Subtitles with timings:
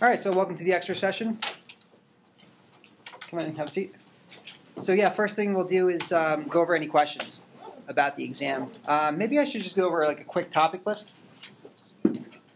[0.00, 1.40] All right, so welcome to the extra session.
[3.26, 3.96] Come on and have a seat.
[4.76, 7.40] So yeah, first thing we'll do is um, go over any questions
[7.88, 8.70] about the exam.
[8.86, 11.14] Um, maybe I should just go over like a quick topic list.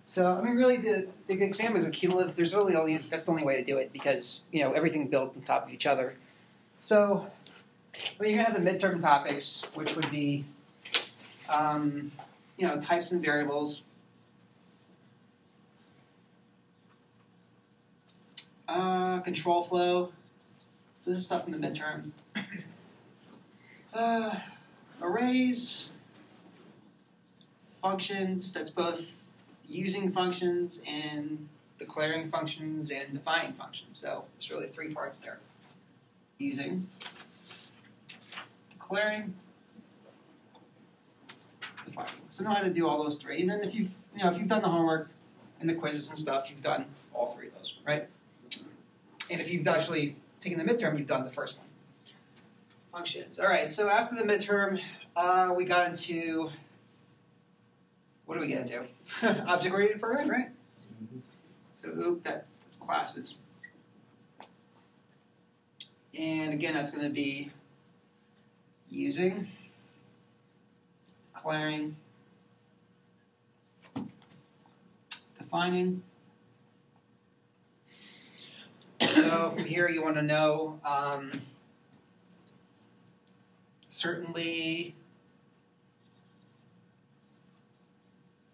[0.06, 2.36] So I mean, really, the, the exam is a cumulative.
[2.36, 5.35] There's really only that's the only way to do it because you know everything built
[5.35, 6.15] on top of each other.
[6.79, 7.27] So
[7.93, 10.45] I mean, you're gonna have the midterm topics, which would be
[11.49, 12.13] um,
[12.56, 13.83] you know types and variables.
[18.73, 20.12] Uh, control flow.
[20.96, 22.12] So this is stuff in the midterm.
[23.92, 24.38] Uh,
[25.02, 25.90] arrays,
[27.82, 29.12] functions, that's both
[29.68, 31.46] using functions and
[31.78, 33.98] declaring functions and defining functions.
[33.98, 35.38] So there's really three parts there.
[36.38, 36.88] Using,
[38.70, 39.34] declaring,
[41.84, 42.12] defining.
[42.30, 43.42] So know how to do all those three.
[43.42, 45.10] And then if you've you know if you've done the homework
[45.60, 48.08] and the quizzes and stuff, you've done all three of those, right?
[49.32, 51.66] And if you've actually taken the midterm, you've done the first one.
[52.92, 53.38] Functions.
[53.38, 54.78] All right, so after the midterm,
[55.16, 56.50] uh, we got into
[58.27, 58.84] what do we get into?
[59.47, 60.48] Object-oriented programming, right?
[61.72, 63.36] So oop, that, that's classes.
[66.19, 67.50] And again, that's going to be
[68.91, 69.48] using,
[71.34, 71.97] declaring,
[75.38, 76.03] defining.
[79.33, 81.33] So from here, you want to know um,
[83.86, 84.94] certainly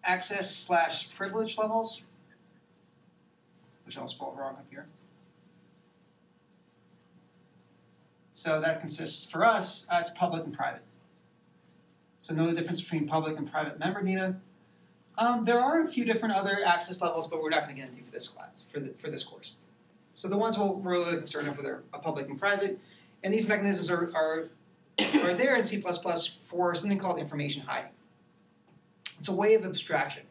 [0.05, 2.01] access slash privilege levels,
[3.85, 4.85] which I'll spell wrong up here.
[8.31, 10.83] So that consists, for us, uh, it's public and private.
[12.21, 14.37] So know the difference between public and private member data.
[15.17, 17.89] Um, there are a few different other access levels, but we're not going to get
[17.89, 19.55] into for this class, for, the, for this course.
[20.19, 22.77] So the ones we're really concerned with are public and private,
[23.23, 24.49] and these mechanisms are, are,
[25.23, 25.81] are there in C++
[26.45, 27.91] for something called information hiding.
[29.17, 30.23] It's a way of abstraction.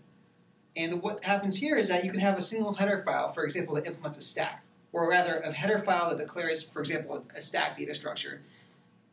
[0.76, 3.76] And what happens here is that you can have a single header file, for example,
[3.76, 4.62] that implements a stack,
[4.92, 8.42] or rather a header file that declares, for example, a stack data structure.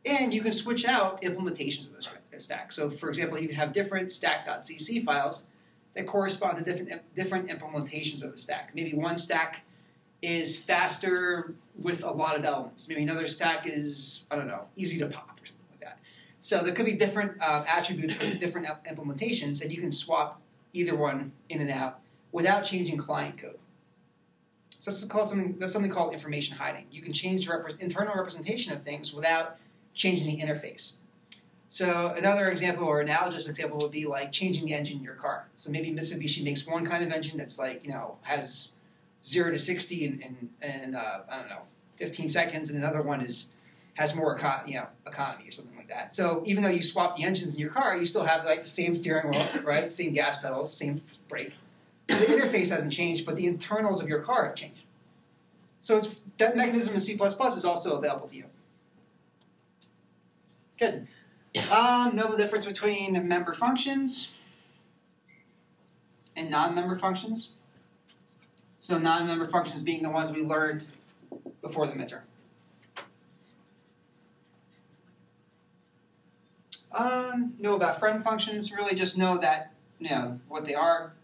[0.04, 1.94] And you can switch out implementations of
[2.30, 2.70] the stack.
[2.70, 5.46] So, for example, you can have different stack.cc files
[5.94, 8.72] that correspond to different, different implementations of the stack.
[8.74, 9.62] Maybe one stack
[10.22, 12.88] is faster with a lot of elements.
[12.88, 15.98] Maybe another stack is, I don't know, easy to pop or something like that.
[16.40, 20.40] So there could be different uh, attributes for different implementations, and you can swap
[20.72, 22.00] either one in and out
[22.32, 23.58] without changing client code.
[24.78, 26.86] So that's called something that's something called information hiding.
[26.90, 29.58] You can change the rep- internal representation of things without
[29.94, 30.92] changing the interface.
[31.68, 35.48] So another example or analogous example would be like changing the engine in your car.
[35.54, 38.72] So maybe Mitsubishi makes one kind of engine that's like you know has
[39.26, 41.62] zero to sixty in, in, in uh, I don't know
[41.96, 43.48] fifteen seconds, and another one is
[43.94, 46.14] has more you know economy or something like that.
[46.14, 48.68] So even though you swap the engines in your car, you still have like the
[48.68, 49.90] same steering wheel, right?
[49.92, 51.54] Same gas pedals, same brake.
[52.06, 54.82] The interface hasn't changed, but the internals of your car have changed.
[55.80, 58.44] So it's, that mechanism in C++ is also available to you.
[60.78, 61.06] Good.
[61.70, 64.32] Um, know the difference between member functions
[66.36, 67.50] and non-member functions.
[68.86, 70.86] So non-member functions being the ones we learned
[71.60, 72.20] before the midterm.
[76.92, 78.70] Um, know about friend functions.
[78.70, 81.14] Really, just know that you know what they are.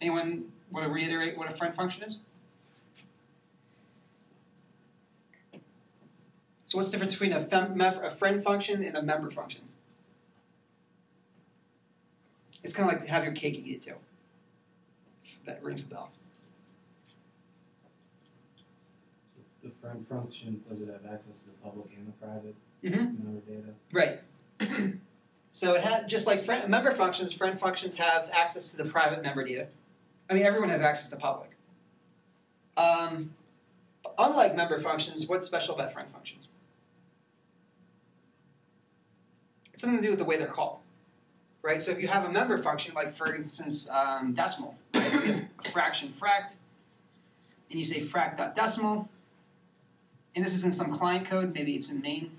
[0.00, 2.18] Anyone want to reiterate what a friend function is?
[6.64, 9.60] So, what's the difference between a, a friend function and a member function?
[12.64, 13.94] It's kind of like to have your cake and eat it too.
[15.44, 16.10] That rings a bell.
[19.62, 22.54] The friend function, does it have access to the public and the private
[22.84, 23.24] Mm-hmm.
[23.24, 23.74] member data?
[23.92, 24.94] Right.
[25.52, 29.22] so it had just like friend, member functions, friend functions have access to the private
[29.22, 29.68] member data.
[30.28, 31.50] I mean, everyone has access to public.
[32.76, 33.34] Um,
[34.18, 36.48] unlike member functions, what's special about friend functions?
[39.72, 40.78] It's something to do with the way they're called,
[41.62, 41.82] right?
[41.82, 45.46] So if you have a member function, like for instance, um, decimal, right?
[45.64, 46.54] fraction fract,
[47.70, 49.08] and you say frac.decimal,
[50.34, 52.32] and this is in some client code, maybe it's in main.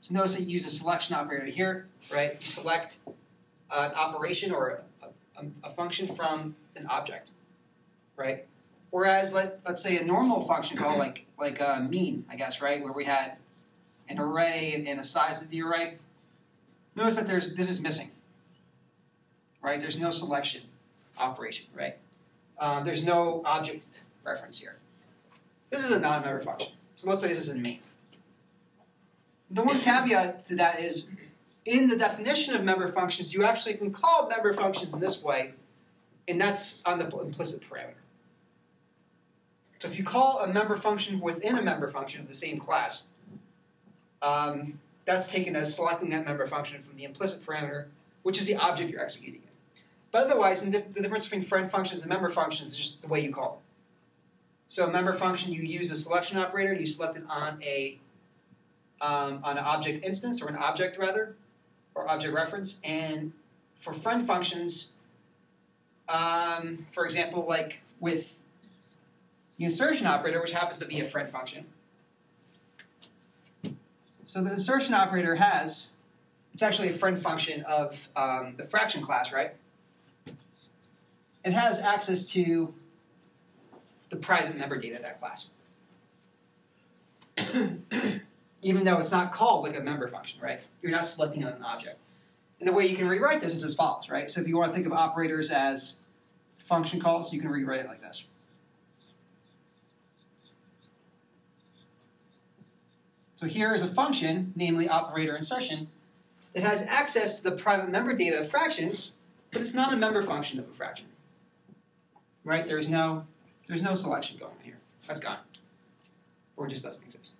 [0.00, 2.36] So notice that you use a selection operator here, right?
[2.38, 5.06] You select an operation or a,
[5.38, 7.30] a, a function from an object,
[8.16, 8.46] right?
[8.90, 12.82] Whereas let, let's say a normal function called like like a mean, I guess, right,
[12.82, 13.36] where we had
[14.08, 15.98] an array and, and a size of the array.
[16.96, 18.10] Notice that there's this is missing,
[19.62, 19.78] right?
[19.78, 20.62] There's no selection.
[21.18, 21.96] operation, right?
[22.58, 24.76] Um, there's no object reference here.
[25.70, 26.72] This is a non-member function.
[26.94, 27.80] So let's say this is in main.
[29.50, 31.08] The one caveat to that is
[31.64, 35.52] in the definition of member functions, you actually can call member functions in this way,
[36.28, 37.94] and that's on the implicit parameter.
[39.78, 43.02] So if you call a member function within a member function of the same class,
[44.22, 47.86] um, that's taken as selecting that member function from the implicit parameter,
[48.22, 49.80] which is the object you're executing it.
[50.12, 53.20] But otherwise, the, the difference between friend functions and member functions is just the way
[53.20, 53.60] you call them.
[54.66, 57.98] So a member function, you use a selection operator, you select it on a
[59.00, 61.36] um, on an object instance or an object rather,
[61.94, 62.80] or object reference.
[62.82, 63.32] And
[63.78, 64.92] for friend functions,
[66.08, 68.40] um, for example, like with
[69.58, 71.66] the insertion operator, which happens to be a friend function.
[74.26, 75.88] So the insertion operator has,
[76.52, 79.54] it's actually a friend function of um, the fraction class, right?
[81.44, 82.74] It has access to
[84.10, 85.48] the private member data of that class.
[88.62, 90.58] Even though it's not called like a member function, right?
[90.82, 91.98] You're not selecting an object.
[92.58, 94.28] And the way you can rewrite this is as follows, right?
[94.28, 95.96] So if you want to think of operators as
[96.56, 98.24] function calls, you can rewrite it like this.
[103.36, 105.88] So here is a function, namely operator insertion,
[106.54, 109.12] that has access to the private member data of fractions,
[109.52, 111.06] but it's not a member function of a fraction.
[112.44, 112.66] Right?
[112.66, 113.26] There's no
[113.68, 114.78] there's no selection going on here.
[115.06, 115.38] That's gone.
[116.56, 117.32] Or it just doesn't exist.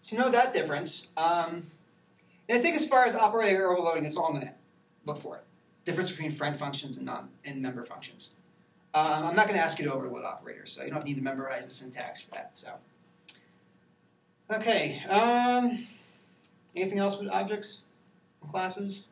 [0.00, 1.08] So know that difference.
[1.16, 1.62] Um,
[2.48, 4.52] and I think as far as operator overloading, that's all I'm going to
[5.06, 5.36] look for.
[5.36, 5.44] It.
[5.84, 8.30] Difference between friend functions and non and member functions.
[8.94, 11.22] Um, I'm not going to ask you to overload operators, so you don't need to
[11.22, 12.50] memorize the syntax for that.
[12.54, 12.68] So,
[14.54, 15.02] okay.
[15.08, 15.78] Um,
[16.76, 17.80] anything else with objects
[18.42, 19.06] and classes?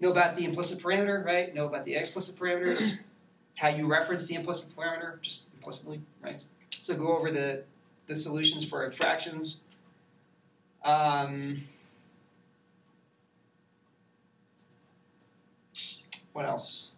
[0.00, 1.54] Know about the implicit parameter, right?
[1.54, 2.98] Know about the explicit parameters
[3.56, 6.42] how you reference the implicit parameter, just implicitly, right?
[6.80, 7.62] So go over the,
[8.06, 9.60] the solutions for fractions.
[10.84, 11.58] Um,
[16.32, 16.90] what else?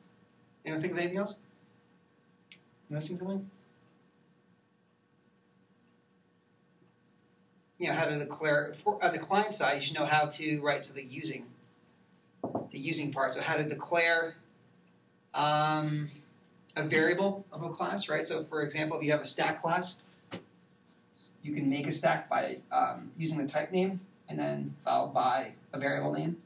[0.64, 1.34] Anyone think of anything else?
[2.88, 3.50] Missing something?
[7.78, 9.74] You know how to declare for, on the client side.
[9.76, 11.46] You should know how to write so the using,
[12.70, 13.34] the using part.
[13.34, 14.36] So how to declare.
[15.34, 16.08] Um,
[16.76, 18.26] a variable of a class, right?
[18.26, 19.96] So, for example, if you have a stack class,
[21.42, 25.52] you can make a stack by um, using the type name and then followed by
[25.72, 26.38] a variable name.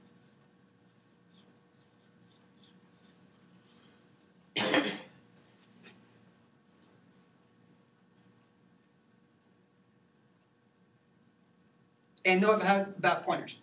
[12.24, 13.56] And know about, pointers.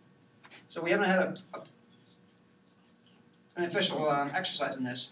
[0.67, 1.63] So we haven't had a, a
[3.55, 5.11] an official um, exercise in this.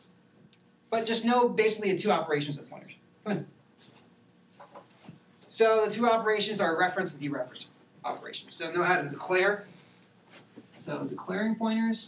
[0.89, 2.95] But just know basically the two operations of pointers.
[5.47, 7.67] So the two operations are reference and dereference
[8.03, 8.55] operations.
[8.55, 9.65] So know how to declare.
[10.77, 12.07] So declaring pointers.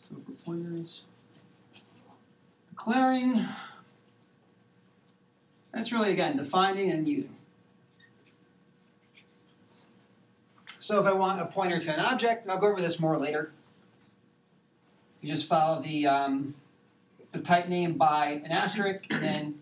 [0.00, 1.02] So for pointers,
[2.70, 3.46] declaring.
[5.72, 7.36] That's really again defining and using.
[10.84, 13.18] So if I want a pointer to an object, and I'll go over this more
[13.18, 13.52] later.
[15.22, 16.56] You just follow the um,
[17.32, 19.54] the type name by an asterisk, and then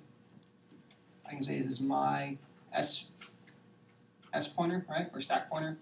[1.25, 2.39] I can say this is my
[2.73, 3.05] s
[4.35, 5.77] s pointer, right, or stack pointer.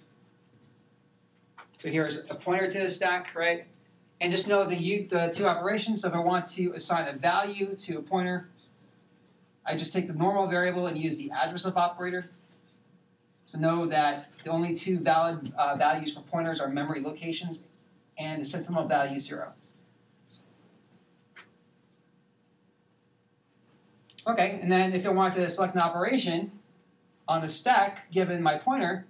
[1.79, 3.65] So here's a pointer to the stack, right?
[4.21, 6.03] And just know the the two operations.
[6.03, 8.50] So if I want to assign a value to a pointer,
[9.65, 12.31] I just take the normal variable and use the address of operator.
[13.50, 17.64] So know that the only two valid uh, values for pointers are memory locations
[18.16, 19.54] and the sentinel value zero.
[24.25, 26.52] Okay, and then if I want to select an operation
[27.26, 29.09] on the stack given my pointer,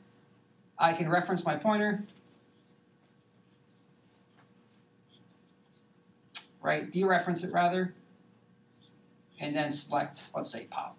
[0.78, 2.04] I can reference my pointer,
[6.62, 7.92] right, dereference it rather,
[9.38, 10.96] and then select, let's say, pop,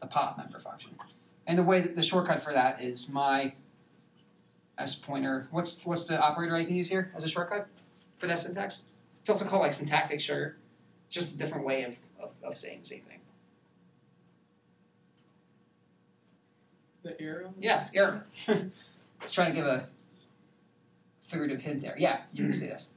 [0.00, 0.96] the pop member function.
[1.46, 3.54] And the way that the shortcut for that is my
[4.78, 5.48] s pointer.
[5.50, 7.68] What's what's the operator I can use here as a shortcut
[8.18, 8.82] for that syntax?
[9.20, 10.56] It's also called like syntactic sugar.
[11.10, 13.20] Just a different way of of, of saying the same thing.
[17.02, 17.52] The arrow?
[17.58, 18.22] Yeah, arrow.
[18.48, 19.88] Let's try to give a
[21.22, 21.94] figurative hint there.
[21.98, 22.88] Yeah, you can see this.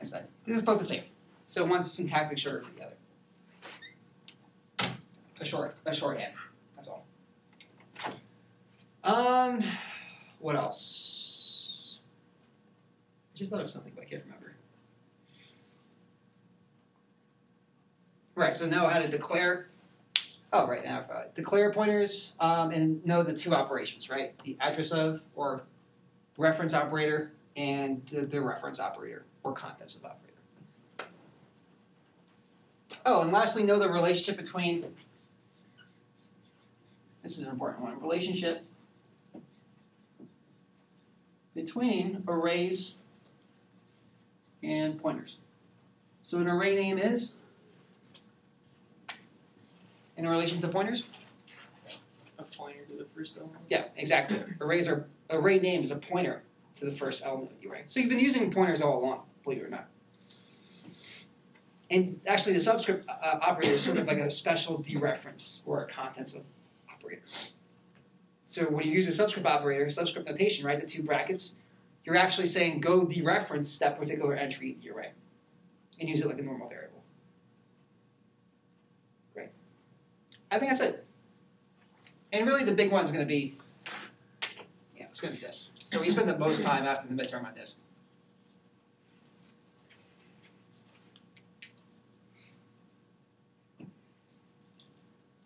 [0.00, 1.02] Instead, this is both the same.
[1.48, 2.94] So one's syntactic sugar of the other.
[5.40, 6.34] A short, a shorthand.
[9.04, 9.62] Um,
[10.38, 11.98] what else?
[13.34, 14.54] I just thought of something, but I can't remember.
[18.34, 19.68] Right, so know how to declare.
[20.52, 21.04] Oh, right now.
[21.34, 24.38] Declare pointers um, and know the two operations, right?
[24.40, 25.64] The address of or
[26.38, 31.10] reference operator and the, the reference operator or contents of operator.
[33.04, 34.84] Oh, and lastly, know the relationship between.
[37.22, 38.00] This is an important one.
[38.00, 38.64] Relationship
[41.54, 42.94] between arrays
[44.62, 45.38] and pointers.
[46.22, 47.34] So an array name is
[50.16, 51.04] in relation to pointers?
[52.38, 53.60] A pointer to the first element.
[53.68, 54.42] Yeah, exactly.
[54.60, 56.42] Arrays are array name is a pointer
[56.76, 57.82] to the first element of the array.
[57.86, 59.88] So you've been using pointers all along, believe it or not.
[61.90, 65.86] And actually, the subscript uh, operator is sort of like a special dereference or a
[65.86, 66.42] contents of
[66.90, 67.22] operator.
[68.54, 71.54] So when you use a subscript operator, subscript notation, right, the two brackets,
[72.04, 75.10] you're actually saying go dereference that particular entry in the array
[75.98, 77.02] and use it like a normal variable.
[79.34, 79.50] Great.
[80.52, 81.04] I think that's it.
[82.32, 83.58] And really, the big one is going to be,
[84.96, 85.70] yeah, it's going to be this.
[85.86, 87.74] So we spend the most time after the midterm on this.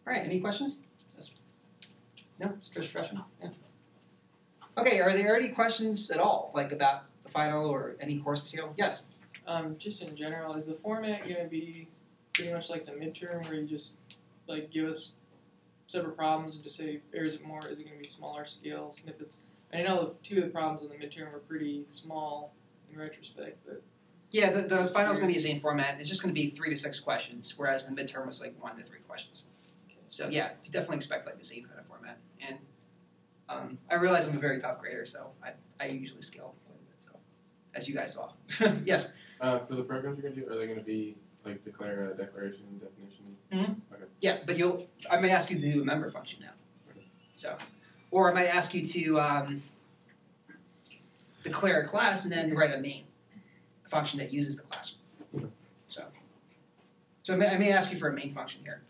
[0.07, 0.77] All right, any questions?
[2.39, 2.49] Yes.
[2.51, 3.21] No, just discussion.
[3.43, 3.51] Yeah.
[4.77, 8.75] Okay, are there any questions at all, like about the final or any course material?
[8.77, 9.03] Yes.
[9.47, 11.89] Um, just in general, is the format going to be
[12.33, 13.95] pretty much like the midterm, where you just
[14.47, 15.13] like give us
[15.87, 17.61] separate problems and just say, or is it more?
[17.69, 19.43] Is it going to be smaller scale snippets?
[19.73, 22.55] I know the two of the problems in the midterm were pretty small
[22.91, 23.83] in retrospect, but
[24.31, 25.97] Yeah, the, the final is going to be the same format.
[25.99, 28.77] It's just going to be three to six questions, whereas the midterm was like one
[28.77, 29.43] to three questions.
[30.09, 31.98] So yeah, you definitely expect like the same kind of format.
[33.49, 36.85] Um, I realize I'm a very tough grader, so I, I usually scale quite a
[36.91, 36.97] bit.
[36.99, 37.11] So
[37.75, 38.33] as you guys saw,
[38.85, 39.09] yes.
[39.41, 42.81] Uh, for the programs you're gonna do, are they gonna be like declare a declaration
[42.81, 43.37] definition?
[43.53, 43.95] Hmm.
[43.95, 44.05] Okay.
[44.21, 46.51] Yeah, but you'll I might ask you to do a member function now.
[47.37, 47.57] So,
[48.11, 49.63] or I might ask you to um,
[51.45, 53.05] declare a class and then write a main
[53.89, 54.95] function that uses the class.
[55.89, 56.03] So,
[57.23, 58.83] so I may, I may ask you for a main function here.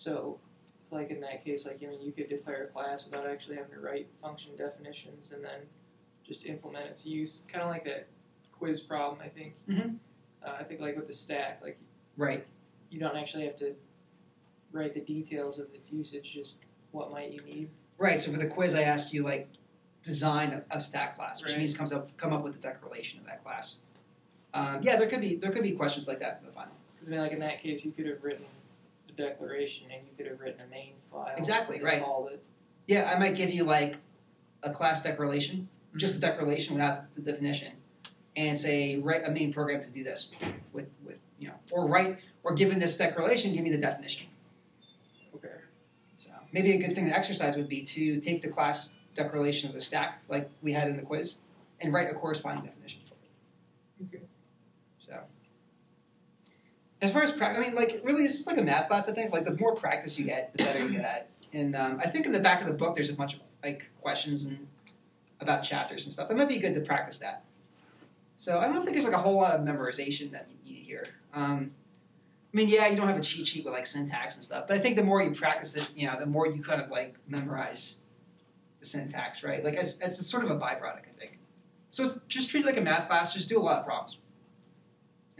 [0.00, 0.38] So
[0.82, 3.56] so like in that case, like I mean, you could declare a class without actually
[3.56, 5.60] having to write function definitions and then
[6.26, 8.06] just implement its use, kind of like that
[8.50, 9.20] quiz problem.
[9.22, 9.54] I think.
[9.68, 9.96] Mhm.
[10.42, 11.78] Uh, I think like with the stack, like
[12.16, 12.46] Right.
[12.88, 13.76] you don't actually have to
[14.72, 16.56] write the details of its usage, just
[16.92, 17.68] what might you need.
[17.98, 18.18] Right.
[18.18, 19.48] So for the quiz, I asked you like
[20.02, 21.58] design a, stack class, which Right.
[21.58, 23.80] means comes up come up with the declaration of that class.
[24.54, 26.72] Um, yeah, there could be there could be questions like that in the final.
[26.94, 28.46] Because I mean, like in that case, you could have written
[29.20, 31.32] declaration and you could have written a main file.
[31.36, 32.02] Exactly, right.
[32.02, 32.46] Called it.
[32.86, 33.98] Yeah, I might give you like
[34.62, 35.98] a class declaration, mm-hmm.
[35.98, 37.72] just a declaration without the definition,
[38.36, 40.28] and say write a main program to do this
[40.72, 44.26] with with you know, or write or given this declaration, give me the definition.
[45.34, 45.48] Okay.
[46.16, 49.74] So maybe a good thing to exercise would be to take the class declaration of
[49.74, 51.36] the stack, like we had in the quiz,
[51.80, 53.00] and write a corresponding definition.
[54.08, 54.24] Okay.
[54.98, 55.20] So,
[57.02, 59.08] as far as practice, I mean, like really, it's just like a math class.
[59.08, 61.28] I think like the more practice you get, the better you get at.
[61.52, 63.90] And um, I think in the back of the book, there's a bunch of like
[64.00, 64.66] questions and
[65.40, 66.28] about chapters and stuff.
[66.28, 67.44] That might be good to practice that.
[68.36, 71.06] So I don't think there's like a whole lot of memorization that you need here.
[71.34, 71.72] Um,
[72.52, 74.76] I mean, yeah, you don't have a cheat sheet with like syntax and stuff, but
[74.76, 77.14] I think the more you practice it, you know, the more you kind of like
[77.28, 77.96] memorize
[78.80, 79.64] the syntax, right?
[79.64, 81.38] Like it's, it's sort of a byproduct, I think.
[81.90, 83.34] So it's just treat it like a math class.
[83.34, 84.18] Just do a lot of problems,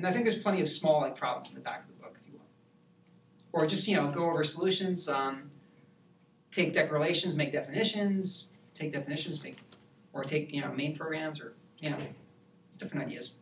[0.00, 2.16] and I think there's plenty of small like problems in the back of the book
[2.18, 2.48] if you want,
[3.52, 5.06] or just you know go over solutions.
[5.10, 5.50] Um,
[6.50, 8.54] take declarations, make definitions.
[8.74, 9.58] Take definitions, make
[10.14, 11.98] or take you know main programs or you know
[12.78, 13.32] different ideas.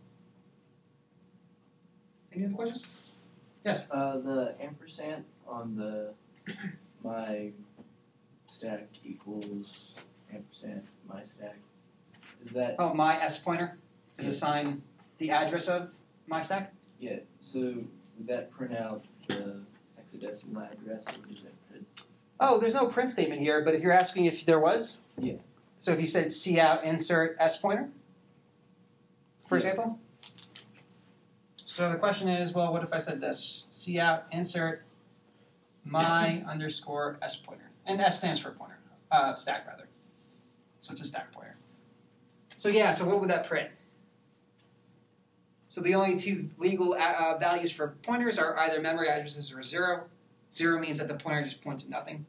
[2.33, 2.88] Any other questions?
[3.65, 3.83] Yes.
[3.88, 6.12] Uh, the ampersand on the
[7.05, 7.53] my
[8.50, 9.95] stack equals
[10.35, 11.59] ampersand my stack.
[12.43, 13.79] Is that Oh, my S pointer
[14.19, 14.83] is assigned
[15.19, 15.93] the address of
[16.28, 16.73] my stack.
[16.99, 17.18] yeah?
[17.40, 19.61] So would that print out the
[19.99, 21.87] hexadecimal address or does that print?
[22.40, 25.35] Oh, there's no print statement here, but if you're asking if there was, Yeah.
[25.80, 27.88] So if you said C out insert S pointer,
[29.47, 29.58] for Yeah.
[29.61, 29.99] example.
[31.64, 33.64] So the question is, well, what if I said this?
[33.70, 34.82] C out insert
[35.85, 38.78] my underscore S pointer, and S stands for pointer,
[39.12, 39.88] uh, stack rather.
[40.80, 41.54] So it's a stack pointer.
[42.56, 43.70] So yeah, so what would that print?
[45.78, 49.62] So the only two legal uh, uh, values for pointers are either memory addresses or
[49.62, 50.06] zero.
[50.52, 52.26] Zero means that the pointer just points to nothing.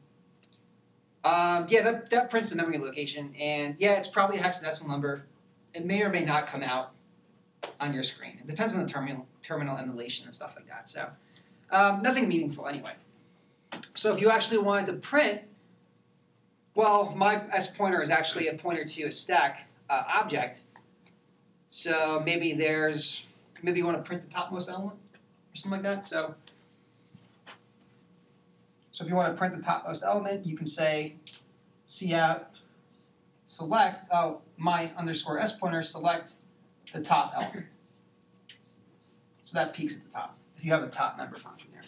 [1.24, 5.24] Um, yeah, that, that prints the memory location, and yeah, it's probably a hexadecimal number.
[5.74, 6.92] It may or may not come out
[7.80, 8.38] on your screen.
[8.40, 10.88] It depends on the terminal terminal emulation and stuff like that.
[10.88, 11.08] So,
[11.72, 12.92] um, nothing meaningful anyway.
[13.96, 15.40] So, if you actually wanted to print,
[16.76, 20.62] well, my S pointer is actually a pointer to a stack uh, object.
[21.72, 23.29] So maybe there's
[23.62, 26.06] maybe you want to print the topmost element or something like that.
[26.06, 26.34] So.
[28.90, 31.14] So if you want to print the topmost element, you can say
[31.86, 32.60] cout
[33.44, 36.34] select oh my underscore s pointer select
[36.92, 37.66] the top element.
[39.44, 41.82] So that peeks at the top if you have a top member function there.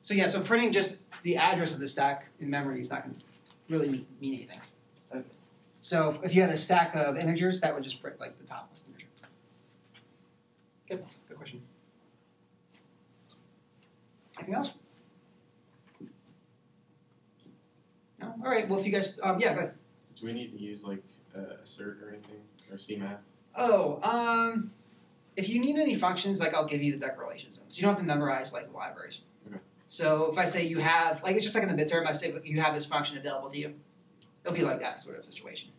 [0.00, 3.16] So yeah, so printing just the address of the stack in memory is not going
[3.16, 3.22] to
[3.68, 4.60] really mean anything.
[5.80, 5.86] Okay.
[5.86, 8.44] So if, if you had a stack of integers, that would just print like the
[8.44, 9.06] topmost integer.
[10.88, 11.62] Good, good question.
[14.38, 14.70] Anything else?
[18.20, 18.34] No.
[18.44, 18.68] All right.
[18.68, 19.74] Well, if you guys, um, yeah, go ahead.
[20.16, 21.02] Do we need to use like
[21.34, 22.36] uh, assert or anything
[22.70, 23.18] or cmath?
[23.56, 24.72] Oh, um,
[25.36, 27.78] if you need any functions, like I'll give you the declaration zones.
[27.78, 29.22] You don't have to memorize like the libraries.
[29.46, 29.58] Okay.
[29.86, 32.34] So if I say you have, like it's just like in the midterm, I say
[32.44, 33.74] you have this function available to you.
[34.44, 35.70] It'll be like that sort of situation.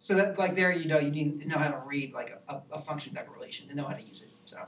[0.00, 2.62] So that like there, you know, you need to know how to read like a,
[2.72, 4.28] a, function declaration to know how to use it.
[4.46, 4.58] So,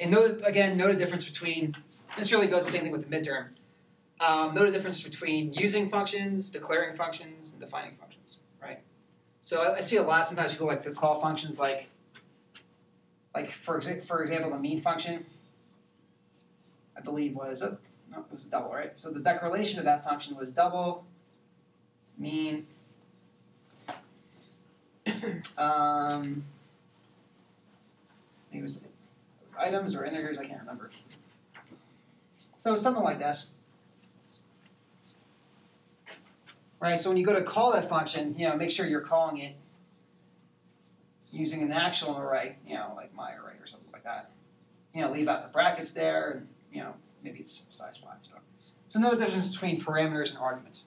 [0.00, 1.76] and know again, know the difference between.
[2.16, 3.50] This really goes the same thing with the midterm.
[4.20, 8.80] Um, know the difference between using functions, declaring functions, and defining functions, right?
[9.42, 10.26] So I, I see a lot.
[10.26, 11.86] Sometimes people like to call functions like,
[13.36, 15.24] like for exa- for example, the mean function.
[16.96, 17.78] I believe was a
[18.30, 18.98] was a double, right?
[18.98, 21.04] So the declaration of that function was double
[22.16, 22.66] mean
[25.58, 26.44] um,
[28.52, 28.82] it was, it
[29.44, 30.38] was items or integers.
[30.38, 30.90] I can't remember.
[32.56, 33.48] So something like this.
[36.80, 39.38] Right, so when you go to call that function, you know, make sure you're calling
[39.38, 39.56] it
[41.32, 44.30] using an actual array, you know, like my array or something like that.
[44.94, 48.18] You know, leave out the brackets there, and you know, maybe it's size five.
[48.22, 48.38] So,
[48.88, 50.84] so the difference between parameters and arguments.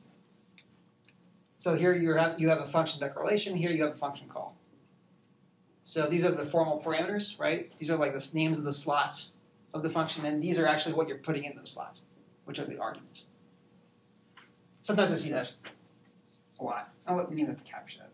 [1.58, 3.56] So here you have you have a function declaration.
[3.56, 4.56] Here you have a function call.
[5.84, 7.72] So these are the formal parameters, right?
[7.78, 9.32] These are like the names of the slots
[9.74, 12.04] of the function, and these are actually what you're putting in those slots,
[12.46, 13.26] which are the arguments.
[14.82, 15.56] Sometimes I see this
[16.60, 16.89] a lot.
[17.08, 18.12] I don't even have to capture that.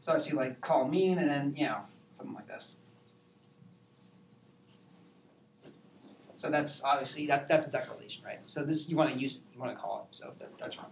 [0.00, 1.82] So I see like call mean, and then you know
[2.14, 2.72] something like this.
[6.40, 8.42] So that's obviously that, that's a declaration, right?
[8.42, 10.16] So this you want to use it, you want to call it.
[10.16, 10.90] So that, that's wrong.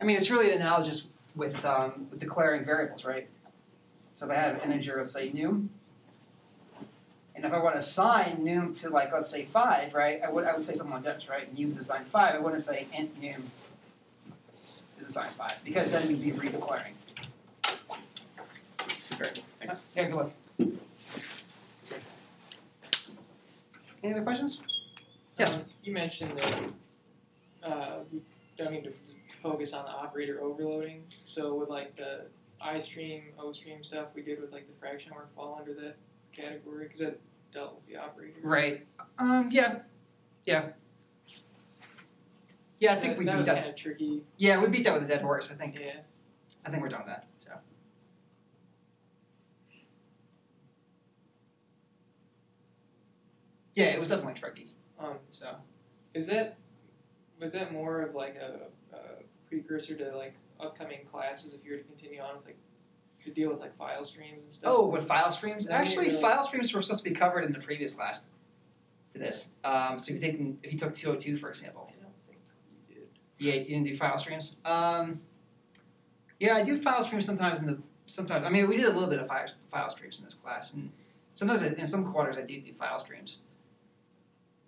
[0.00, 3.28] I mean, it's really analogous with, um, with declaring variables, right?
[4.12, 5.70] So if I have an integer, let's say num,
[7.36, 10.20] and if I want to assign num to like let's say five, right?
[10.20, 11.56] I would I would say something like this, right?
[11.56, 12.34] Num is assigned five.
[12.34, 13.52] I wouldn't say int num
[14.98, 16.97] is assigned five because then we'd be redeclaring.
[19.18, 19.30] Super.
[19.58, 19.86] Thanks.
[19.94, 20.30] Yeah, good luck.
[24.04, 24.62] Any other questions?
[25.36, 25.54] Yes.
[25.54, 26.64] Um, you mentioned that
[27.64, 28.20] uh, we
[28.56, 28.92] don't need to
[29.42, 31.02] focus on the operator overloading.
[31.20, 32.26] So with like the
[32.60, 35.96] I stream, O stream stuff we did with like the fraction work fall under that
[36.32, 37.18] category because that
[37.52, 38.38] dealt with the operator.
[38.42, 38.86] Right.
[39.18, 39.48] Um.
[39.50, 39.80] Yeah.
[40.46, 40.68] Yeah.
[42.78, 43.56] Yeah, I So think we that beat was that.
[43.56, 44.22] kind of tricky.
[44.36, 45.50] Yeah, we beat that with a dead horse.
[45.50, 45.76] I think.
[45.80, 45.90] Yeah.
[46.64, 47.26] I think we're done with that.
[47.40, 47.50] So.
[53.78, 54.66] Yeah, it was definitely tricky.
[54.98, 55.54] Um, So.
[56.12, 56.56] is that
[57.40, 58.62] was that more of like a,
[58.96, 58.98] a
[59.48, 62.56] precursor to like upcoming classes if you were to continue on with like
[63.22, 64.72] to deal with like file streams and stuff?
[64.74, 65.70] Oh, with file streams.
[65.70, 68.22] Actually, really- file streams were supposed to be covered in the previous class.
[69.12, 69.48] To this.
[69.64, 69.98] Um.
[69.98, 71.88] So if you take if you took two hundred two for example.
[71.88, 72.38] I don't think
[72.88, 73.06] we did.
[73.38, 74.56] Yeah, you didn't do file streams.
[74.64, 75.20] Um.
[76.40, 78.44] Yeah, I do file streams sometimes in the sometimes.
[78.44, 80.90] I mean, we did a little bit of file, file streams in this class, and
[81.34, 83.38] sometimes I, in some quarters I do do file streams.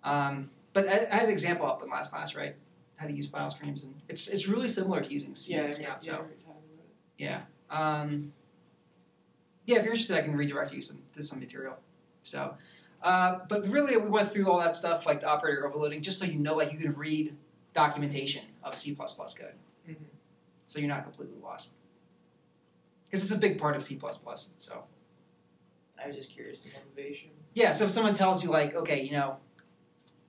[0.03, 2.55] Um, but I, I had an example up in last class, right?
[2.95, 5.87] How to use file streams, and it's it's really similar to using Yeah, CX mean,
[5.87, 5.93] now.
[5.93, 6.95] yeah, So we were talking about it.
[7.17, 8.33] yeah, um,
[9.65, 9.77] yeah.
[9.77, 11.77] If you're interested, I can redirect you some to some material.
[12.23, 12.55] So,
[13.01, 16.25] uh, but really, we went through all that stuff like the operator overloading, just so
[16.25, 17.35] you know, like you can read
[17.73, 19.07] documentation of C code,
[19.89, 19.95] Mhm.
[20.67, 21.69] so you're not completely lost.
[23.09, 23.99] Because it's a big part of C
[24.59, 24.83] So
[26.01, 27.31] I was just curious the motivation.
[27.55, 29.37] yeah, so if someone tells you like, okay, you know,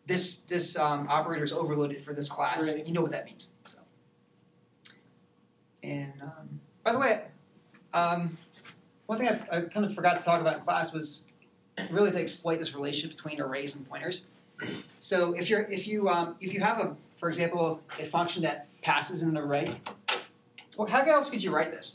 [0.06, 2.86] this this um, operator is overloaded for this class, Right.
[2.86, 3.48] you know what that means.
[3.66, 3.78] So,
[5.82, 7.22] and um, By the way,
[7.94, 8.36] um,
[9.06, 11.24] one thing I, I kind of forgot to talk about in class was
[11.90, 14.24] really to exploit this relationship between arrays and pointers.
[14.98, 18.68] So if you're if you um, if you have a for example a function that
[18.82, 19.74] passes in an array,
[20.76, 21.94] well, how else could you write this?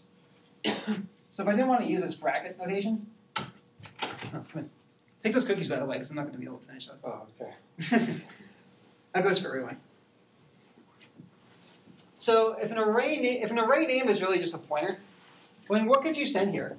[1.30, 3.46] so if I didn't want to use this bracket notation, oh,
[4.32, 4.70] come on.
[5.24, 6.88] take those cookies by the way because I'm not going to be able to finish
[6.88, 6.98] those.
[7.04, 7.52] Oh, okay.
[7.90, 9.78] that goes for everyone.
[12.16, 14.98] So if an array na- if an array name is really just a pointer,
[15.70, 16.78] well, then what could you send here?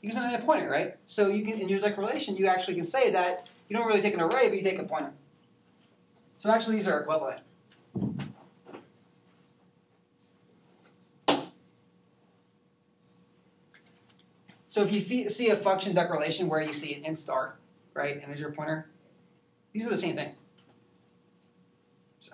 [0.00, 0.96] You can send a pointer, right?
[1.06, 4.14] So you can in your declaration you actually can say that you don't really take
[4.14, 5.12] an array, but you take a pointer.
[6.38, 7.40] So actually these are equivalent.
[14.68, 17.56] So if you see a function declaration where you see an int star,
[17.94, 18.88] right, integer pointer,
[19.72, 20.34] these are the same thing.
[22.20, 22.32] So,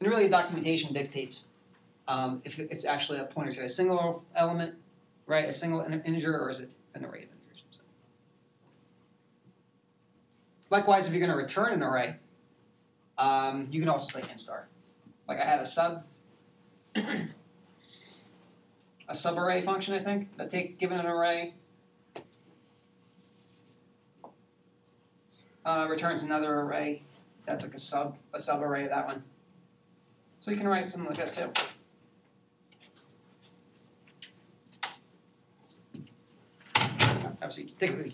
[0.00, 1.46] and really, documentation dictates
[2.08, 4.74] um, if it's actually a pointer to a single element,
[5.26, 7.64] right, a single integer, or is it an array of integers?
[7.70, 7.80] So.
[10.70, 12.16] Likewise, if you're going to return an array,
[13.18, 14.68] um, you can also say int star.
[15.26, 16.04] Like I had a sub,
[16.94, 17.02] a
[19.10, 21.54] subarray function, I think, that take given an array
[25.66, 27.02] uh, returns another array.
[27.44, 29.24] That's like a sub a sub array of that one.
[30.38, 31.50] So you can write something like this too.
[37.42, 38.10] Obviously, take a.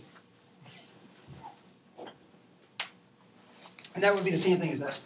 [3.95, 5.01] And that would be the same thing as this.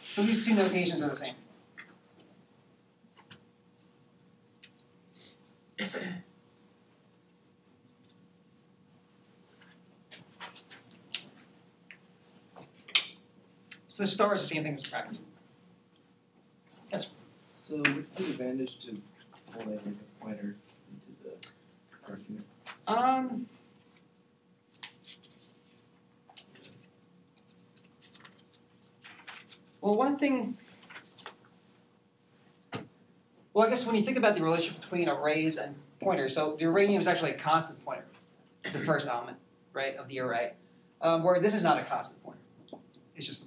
[0.00, 1.34] So these two notations are the same.
[13.96, 15.20] So the star is the same thing as the bracket.
[16.92, 17.08] Yes.
[17.54, 19.00] So what's the advantage to
[19.50, 20.54] pulling a pointer
[20.92, 21.48] into the
[22.06, 22.44] argument?
[22.86, 23.46] Um.
[29.80, 30.58] Well, one thing.
[33.54, 36.66] Well, I guess when you think about the relationship between arrays and pointers, so the
[36.66, 38.04] array name is actually a constant pointer,
[38.62, 39.38] the first element,
[39.72, 40.52] right, of the array.
[41.00, 42.40] Um, where this is not a constant pointer.
[43.16, 43.46] It's just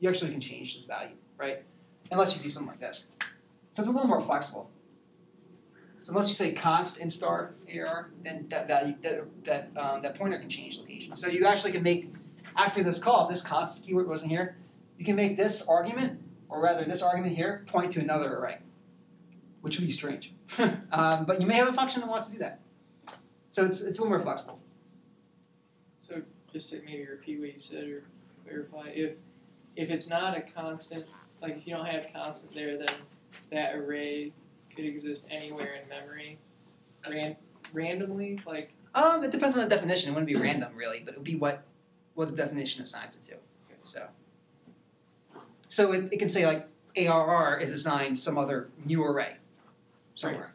[0.00, 1.62] you actually can change this value, right?
[2.10, 3.04] Unless you do something like this.
[3.20, 4.70] So it's a little more flexible.
[6.00, 10.18] So unless you say const int star AR, then that value that that um, that
[10.18, 11.14] pointer can change location.
[11.14, 12.12] So you actually can make
[12.56, 14.56] after this call, this const keyword wasn't here,
[14.98, 18.58] you can make this argument, or rather this argument here, point to another array,
[19.60, 20.32] which would be strange.
[20.92, 22.60] um, but you may have a function that wants to do that.
[23.50, 24.58] So it's it's a little more flexible.
[25.98, 28.04] So just to maybe repeat what you said or
[28.42, 29.16] clarify, if
[29.76, 31.06] if it's not a constant,
[31.40, 32.88] like if you don't have constant there, then
[33.50, 34.32] that array
[34.74, 36.38] could exist anywhere in memory,
[37.08, 37.36] ran-
[37.72, 38.40] randomly.
[38.46, 40.10] Like Um, it depends on the definition.
[40.10, 41.62] It wouldn't be random really, but it would be what
[42.14, 43.34] what the definition assigns it to.
[43.82, 44.08] So
[45.68, 49.36] so it, it can say like ARR is assigned some other new array
[50.14, 50.52] somewhere,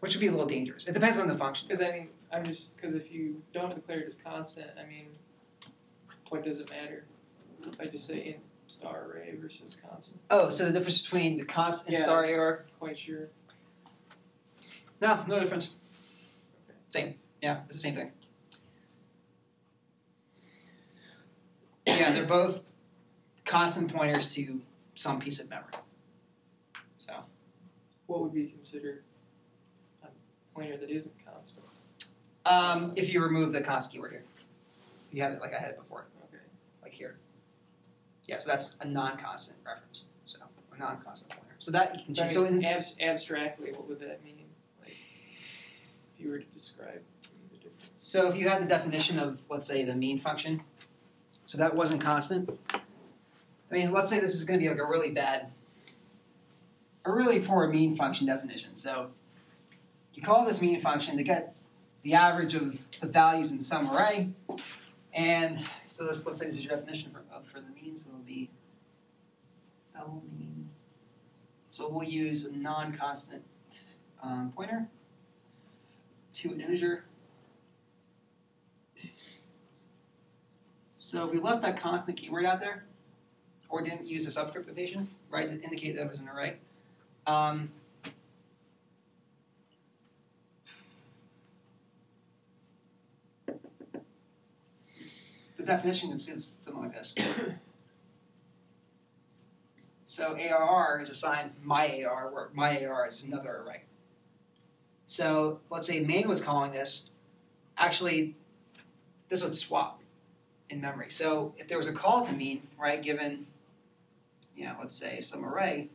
[0.00, 0.86] which would be a little dangerous.
[0.86, 1.68] It depends on the function.
[1.68, 5.06] because I mean, I'm just because if you don't declare it as constant, I mean,
[6.28, 7.04] what does it matter?
[7.80, 11.86] I just say int star array versus constant, Oh, so the difference between the const
[11.86, 12.02] and Yeah.
[12.02, 12.64] star ARR?
[12.78, 13.28] quite sure.
[15.00, 15.74] No, no difference.
[16.90, 17.14] Same.
[17.42, 18.12] Yeah, it's the same thing.
[21.86, 22.62] Yeah, they're both
[23.44, 24.62] constant pointers to
[24.94, 25.72] some piece of memory.
[26.98, 27.24] So,
[28.06, 29.02] What would be considered
[30.02, 30.08] a
[30.54, 31.66] pointer that isn't constant?
[32.46, 34.24] um, if you remove the const keyword here,
[35.12, 36.42] you had it like I had it before, Okay.
[36.82, 37.16] like here.
[38.30, 40.04] Yeah, so that's a non-constant reference.
[40.24, 40.38] So,
[40.72, 41.56] a non-constant pointer.
[41.58, 42.32] So that you can change.
[42.32, 44.44] So in, abs- abstractly, what would that mean?
[44.80, 44.90] Like,
[46.14, 47.02] if you were to describe
[47.50, 47.90] the difference.
[47.96, 50.62] So if you had the definition of, let's say, the mean function,
[51.44, 52.56] so that wasn't constant.
[52.72, 55.50] I mean, let's say this is going to be like a really bad,
[57.04, 58.76] a really poor mean function definition.
[58.76, 59.10] So
[60.14, 61.56] you call this mean function to get
[62.02, 64.30] the average of the values in some array,
[65.12, 67.96] and so this, let's say this is your definition for, of- for the mean.
[67.96, 68.48] So it'll be
[69.94, 70.68] double mean.
[71.80, 73.42] So we'll use a non-constant
[74.22, 74.86] um, pointer
[76.34, 77.04] to an integer.
[80.92, 82.84] So if we left that constant keyword out there,
[83.70, 86.56] or didn't use the subscript notation, right, to indicate that it was an array,
[87.26, 87.72] um,
[95.56, 97.14] the definition is something like this.
[100.10, 103.82] So ARR is assigned my AR, where my AR is another array.
[105.04, 107.10] So let's say main was calling this.
[107.78, 108.34] Actually,
[109.28, 110.00] this would swap
[110.68, 111.12] in memory.
[111.12, 113.46] So if there was a call to mean, right, given,
[114.56, 115.90] you know, let's say some array,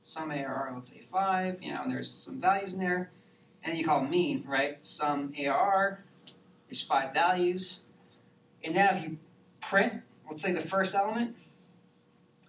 [0.00, 3.10] some ARR, let's say five, you know, and there's some values in there,
[3.62, 4.82] and you call mean, right?
[4.82, 6.02] Some ARR,
[6.66, 7.80] there's five values,
[8.64, 9.18] and now if you
[9.60, 11.36] print, let's say the first element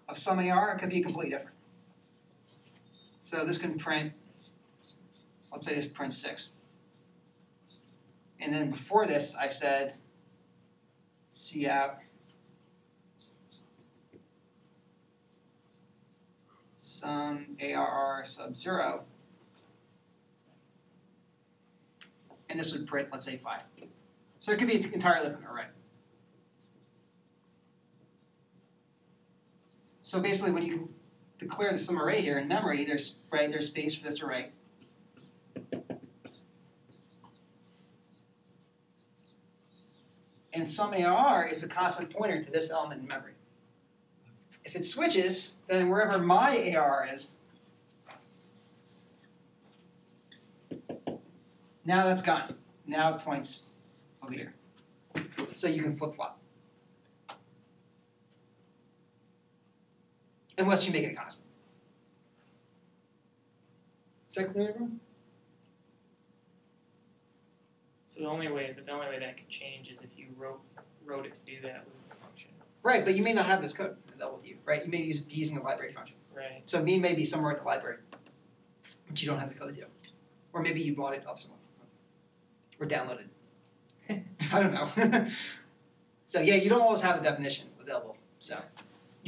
[0.08, 1.56] of some AR, could be completely different.
[3.22, 4.14] So this can print,
[5.52, 6.50] let's say this prints six.
[8.40, 9.96] And then before this, I said
[11.30, 11.98] C out
[16.78, 19.04] some ARR sub zero.
[22.50, 23.64] And this would print, let's say, five.
[24.40, 25.66] So it could be an entirely different array.
[30.08, 30.88] So basically, when you
[31.38, 34.52] declare some array here in memory, there's right there's space for this array.
[40.54, 43.34] And some AR is a constant pointer to this element in memory.
[44.64, 47.32] If it switches, then wherever my AR is,
[51.84, 52.56] now that's gone.
[52.86, 53.64] Now it points
[54.24, 54.54] over here.
[55.52, 56.37] So you can flip flop.
[60.58, 61.48] Unless you make it a constant.
[64.30, 65.00] Is that clear, everyone?
[68.06, 70.60] So the only way, the only way that could change is if you wrote
[71.06, 72.50] wrote it to do that with the function.
[72.84, 74.84] Right, but you may not have this code available to you, right?
[74.84, 76.16] You may use, be using a library function.
[76.36, 76.62] Right.
[76.66, 77.98] So mean may be somewhere in the library,
[79.08, 79.86] but you don't have the code to.
[80.54, 81.60] Or maybe you bought it off someone.
[82.80, 83.28] Or downloaded.
[84.54, 85.28] I don't know.
[86.26, 88.18] so yeah, you don't always have a definition available.
[88.40, 88.58] So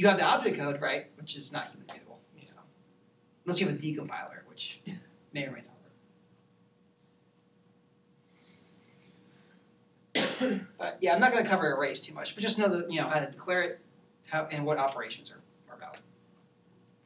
[0.00, 2.18] you have the object code, right, which is not human readable.
[2.44, 2.54] So
[3.44, 4.80] unless you have a decompiler, which
[5.34, 5.74] may or may not
[10.48, 10.60] work.
[10.78, 12.98] but yeah, I'm not going to cover arrays too much, but just know that you
[13.02, 13.80] know how to declare it,
[14.26, 15.98] how and what operations are, are valid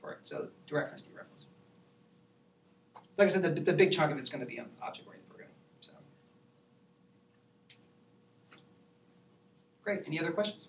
[0.01, 0.19] for it.
[0.23, 1.47] So dereference, dereference.
[3.19, 5.57] Like I said, the, the big chunk of it's going to be on object-oriented programming.
[5.81, 5.91] So
[9.83, 10.05] great.
[10.07, 10.69] Any other questions?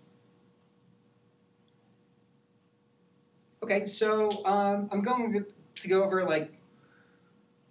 [3.66, 6.54] Okay, so um, I'm going to go over like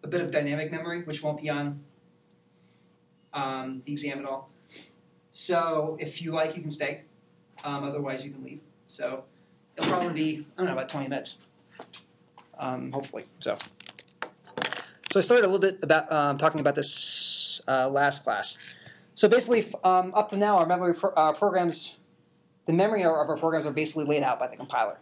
[0.02, 1.84] a bit of dynamic memory, which won't be on
[3.32, 4.50] um, the exam at all.
[5.30, 7.02] So if you like, you can stay.
[7.62, 8.58] Um, otherwise, you can leave.
[8.88, 9.22] So
[9.76, 11.36] it'll probably be I don't know about 20 minutes,
[12.58, 13.26] um, hopefully.
[13.38, 13.56] So
[15.12, 18.58] so I started a little bit about um, talking about this uh, last class.
[19.14, 21.98] So basically, um, up to now, our memory pro- uh, programs,
[22.66, 24.98] the memory of our programs are basically laid out by the compiler.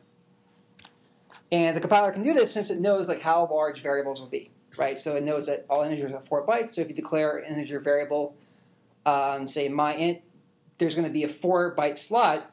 [1.52, 4.50] And the compiler can do this since it knows like how large variables will be,
[4.78, 4.98] right?
[4.98, 6.70] So it knows that all integers are four bytes.
[6.70, 8.34] So if you declare an integer variable,
[9.04, 10.22] um, say my int,
[10.78, 12.50] there's going to be a four byte slot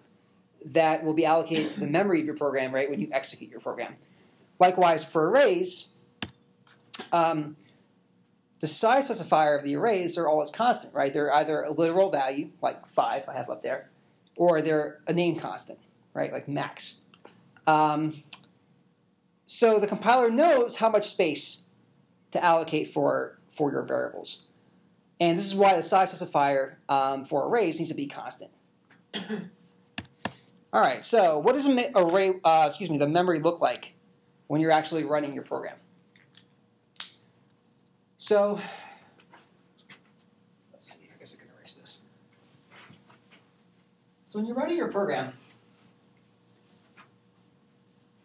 [0.66, 3.62] that will be allocated to the memory of your program, right, when you execute your
[3.62, 3.96] program.
[4.60, 5.88] Likewise, for arrays,
[7.14, 7.56] um,
[8.60, 11.14] the size specifier of the arrays are always constant, right?
[11.14, 13.90] They're either a literal value, like five, I have up there,
[14.36, 15.80] or they're a name constant,
[16.14, 16.96] right, like max.
[17.66, 18.16] Um,
[19.52, 21.64] so the compiler knows how much space
[22.30, 24.46] to allocate for, for your variables.
[25.20, 28.52] And this is why the size specifier um, for arrays needs to be constant.
[30.72, 33.96] All right, so what does an array, uh, excuse me, the memory look like
[34.46, 35.78] when you're actually running your program?
[38.18, 38.62] So,
[40.72, 42.02] let's see, I guess I can erase this.
[44.26, 45.34] So when you're running your program,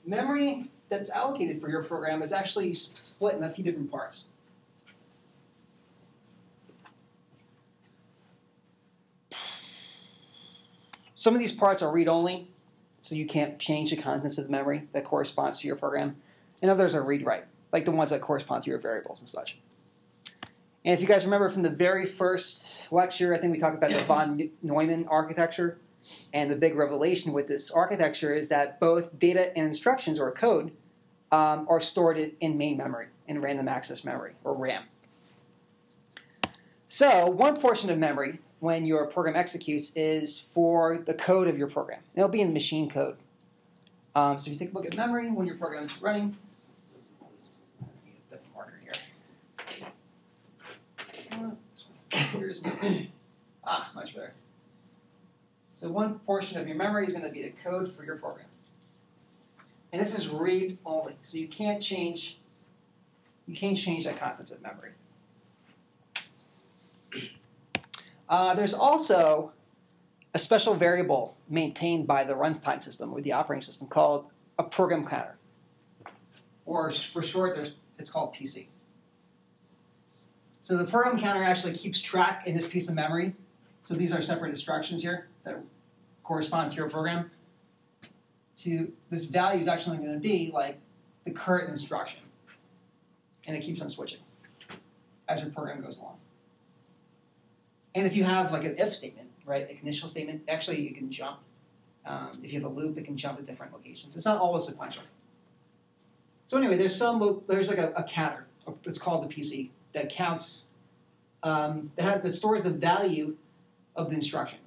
[0.04, 4.24] memory that's allocated for your program is actually split in a few different parts.
[11.14, 12.48] Some of these parts are read-only,
[13.00, 16.16] so you can't change the contents of the memory that corresponds to your program.
[16.60, 19.56] And others are read-write, like the ones that correspond to your variables and such.
[20.84, 23.90] And if you guys remember from the very first lecture, I think we talked about
[23.90, 25.78] the von Neumann architecture.
[26.32, 30.72] And the big revelation with this architecture is that both data and instructions or code
[31.30, 34.84] um, are stored in main memory, in random access memory, or RAM.
[36.86, 41.68] So, one portion of memory when your program executes is for the code of your
[41.68, 42.02] program.
[42.14, 43.16] It'll be in the machine code.
[44.14, 46.36] Um, so, if you take a look at memory when your program is running,
[48.30, 48.92] different marker here.
[51.42, 53.06] Uh,
[53.64, 54.32] ah, much better.
[55.74, 58.46] So one portion of your memory is going to be the code for your program.
[59.92, 62.38] And this is read only, so you can't change
[63.48, 64.92] you can't change that contents of memory.
[68.26, 69.52] Uh, there's also
[70.32, 75.04] a special variable maintained by the runtime system or the operating system called a program
[75.06, 75.36] counter.
[76.64, 78.68] Or for short, it's called PC.
[80.58, 83.34] So the program counter actually keeps track in this piece of memory.
[83.82, 85.62] So these are separate instructions here that
[86.22, 87.30] correspond to your program.
[88.56, 90.78] To this value is actually going to be like
[91.24, 92.20] the current instruction,
[93.46, 94.20] and it keeps on switching
[95.28, 96.18] as your program goes along.
[97.94, 101.10] And if you have like an if statement, right, a conditional statement, actually you can
[101.10, 101.40] jump.
[102.06, 104.14] Um, if you have a loop, it can jump to different locations.
[104.14, 105.02] It's not always sequential.
[106.46, 108.46] So anyway, there's some loop, there's like a, a counter.
[108.84, 110.66] It's called the PC that counts
[111.42, 113.36] um, that, have, that stores the value
[113.96, 114.58] of the instruction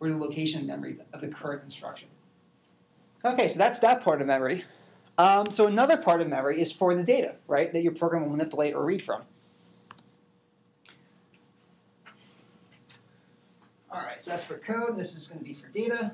[0.00, 2.08] or the location memory of the current instruction.
[3.24, 4.64] Okay, so that's that part of memory.
[5.18, 8.32] Um, so another part of memory is for the data, right, that your program will
[8.32, 9.22] manipulate or read from.
[13.90, 16.12] All right, so that's for code, and this is going to be for data.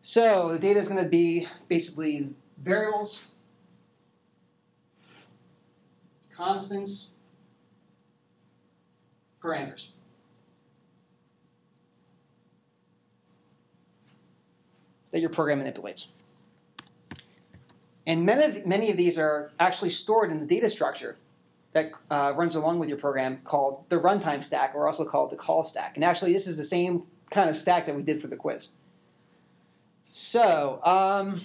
[0.00, 3.24] So the data is going to be basically variables,
[6.30, 7.08] constants,
[9.42, 9.86] parameters.
[15.10, 16.08] That your program manipulates.
[18.06, 21.16] And many of, many of these are actually stored in the data structure
[21.72, 25.36] that uh, runs along with your program called the runtime stack, or also called the
[25.36, 25.96] call stack.
[25.96, 28.68] And actually, this is the same kind of stack that we did for the quiz.
[30.10, 31.40] So, um,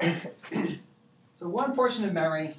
[1.32, 2.54] so one portion of memory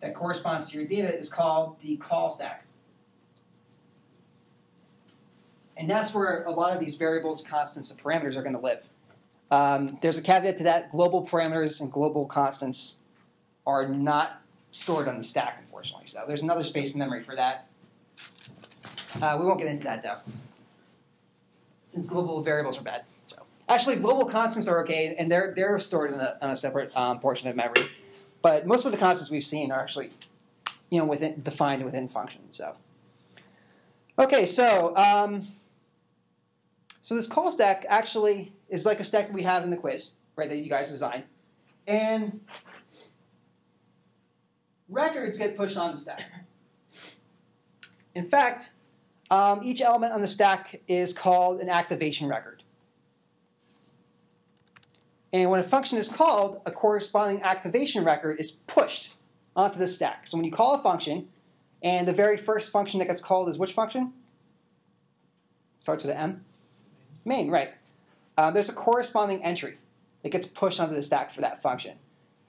[0.00, 2.63] that corresponds to your data is called the call stack.
[5.76, 8.88] And that's where a lot of these variables, constants, and parameters are going to live.
[9.50, 10.90] Um, there's a caveat to that.
[10.90, 12.96] Global parameters and global constants
[13.66, 16.06] are not stored on the stack, unfortunately.
[16.06, 17.68] So there's another space in memory for that.
[19.20, 20.18] Uh, we won't get into that, though,
[21.84, 23.04] since global variables are bad.
[23.26, 26.96] So actually, global constants are okay, and they're, they're stored in a, on a separate
[26.96, 27.82] um, portion of memory.
[28.42, 30.10] But most of the constants we've seen are actually,
[30.90, 32.56] you know, within defined within functions.
[32.56, 32.74] So,
[34.18, 35.42] okay, so um,
[37.04, 40.48] so this call stack actually is like a stack we have in the quiz, right?
[40.48, 41.24] That you guys designed,
[41.86, 42.40] and
[44.88, 46.22] records get pushed on the stack.
[48.14, 48.70] In fact,
[49.30, 52.62] um, each element on the stack is called an activation record.
[55.30, 59.12] And when a function is called, a corresponding activation record is pushed
[59.54, 60.26] onto the stack.
[60.26, 61.28] So when you call a function,
[61.82, 64.14] and the very first function that gets called is which function?
[65.80, 66.44] Starts with an M?
[67.24, 67.74] Main, right.
[68.36, 69.78] Uh, there's a corresponding entry
[70.22, 71.96] that gets pushed onto the stack for that function.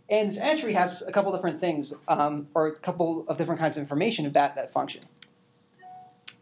[0.10, 3.78] And this entry has a couple different things, um, or a couple of different kinds
[3.78, 5.04] of information about that function.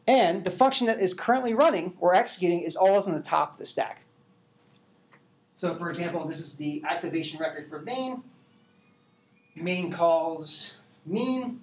[0.05, 3.57] And the function that is currently running or executing is always on the top of
[3.57, 4.03] the stack.
[5.53, 8.23] So for example, this is the activation record for main.
[9.55, 11.61] Main calls mean,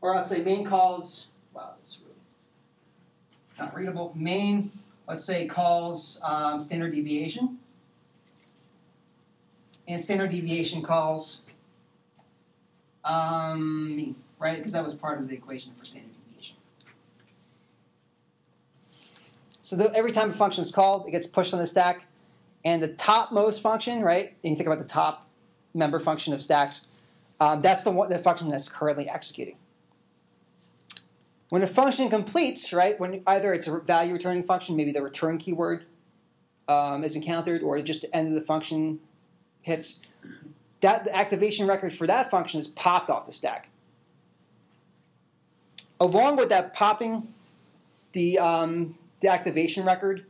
[0.00, 2.14] or let's say main calls, wow, that's really
[3.58, 4.12] not readable.
[4.16, 4.70] Main,
[5.08, 7.58] let's say, calls um, standard deviation.
[9.88, 11.40] And standard deviation calls
[13.04, 14.58] um, mean, right?
[14.58, 16.56] Because that was part of the equation for standard deviation.
[19.62, 22.06] So the, every time a function is called, it gets pushed on the stack.
[22.64, 24.34] And the topmost function, right?
[24.44, 25.26] And you think about the top
[25.72, 26.84] member function of stacks,
[27.40, 29.56] um, that's the, one, the function that's currently executing.
[31.48, 35.38] When a function completes, right, when either it's a value returning function, maybe the return
[35.38, 35.86] keyword
[36.68, 39.00] um, is encountered, or just the end of the function
[39.62, 40.00] hits,
[40.80, 43.70] that the activation record for that function is popped off the stack.
[45.98, 47.32] Along with that popping,
[48.12, 50.26] the, um, the activation record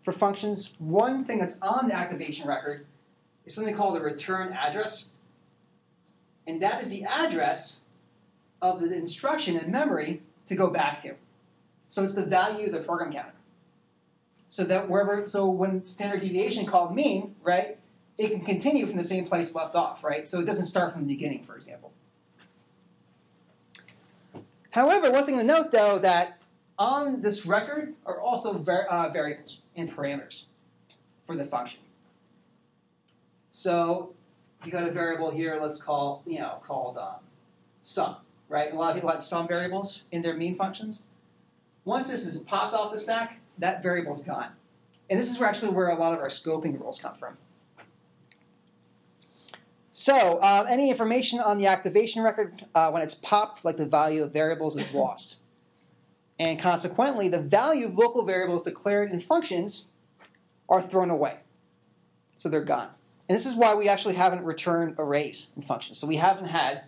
[0.00, 2.86] for functions, one thing that's on the activation record
[3.44, 5.06] is something called a return address.
[6.46, 7.80] And that is the address
[8.62, 11.14] of the instruction in memory to go back to.
[11.86, 13.32] So it's the value of the program counter.
[14.48, 17.78] So that wherever, so when standard deviation called mean, right,
[18.18, 20.26] it can continue from the same place left off, right?
[20.26, 21.92] So it doesn't start from the beginning, for example.
[24.72, 26.42] However, one thing to note though that
[26.78, 30.44] on this record are also var- uh, variables and parameters
[31.22, 31.80] for the function.
[33.50, 34.14] So
[34.64, 35.58] you got a variable here.
[35.62, 37.20] Let's call you know called um,
[37.80, 38.16] sum,
[38.50, 38.70] right?
[38.70, 41.04] A lot of people had some variables in their mean functions.
[41.86, 44.48] Once this is popped off the stack, that variable's gone.
[45.08, 47.36] And this is where actually where a lot of our scoping rules come from.
[49.90, 54.22] So uh, any information on the activation record uh, when it's popped, like the value
[54.22, 55.38] of variables, is lost.
[56.38, 59.88] And consequently, the value of local variables declared in functions
[60.68, 61.40] are thrown away.
[62.34, 62.88] So they're gone.
[63.28, 65.98] And this is why we actually haven't returned arrays in functions.
[65.98, 66.84] So we haven't had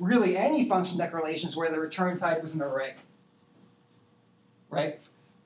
[0.00, 2.94] really any function declarations where the return type was an array.
[4.70, 5.00] Right?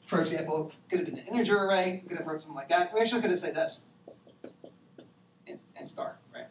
[0.05, 2.93] For example, could have been an integer array, could have wrote something like that.
[2.93, 3.81] We actually could have said this.
[5.47, 6.47] And, int star, right?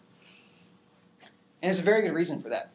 [1.61, 2.71] And there's a very good reason for that.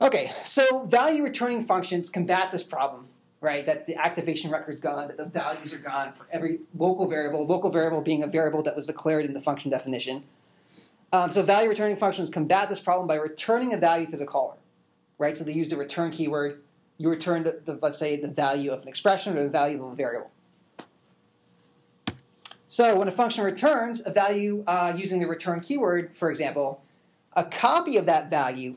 [0.00, 3.08] Okay, so value returning functions combat this problem,
[3.40, 3.64] right?
[3.64, 7.46] That the activation record is gone, that the values are gone for every local variable,
[7.46, 10.24] local variable being a variable that was declared in the function definition.
[11.14, 14.56] Um, so value returning functions combat this problem by returning a value to the caller,
[15.16, 15.38] right?
[15.38, 16.60] So they use the return keyword.
[16.98, 19.92] You return, the, the, let's say, the value of an expression or the value of
[19.92, 20.32] a variable.
[22.66, 26.82] So when a function returns a value uh, using the return keyword, for example,
[27.36, 28.74] a copy of that value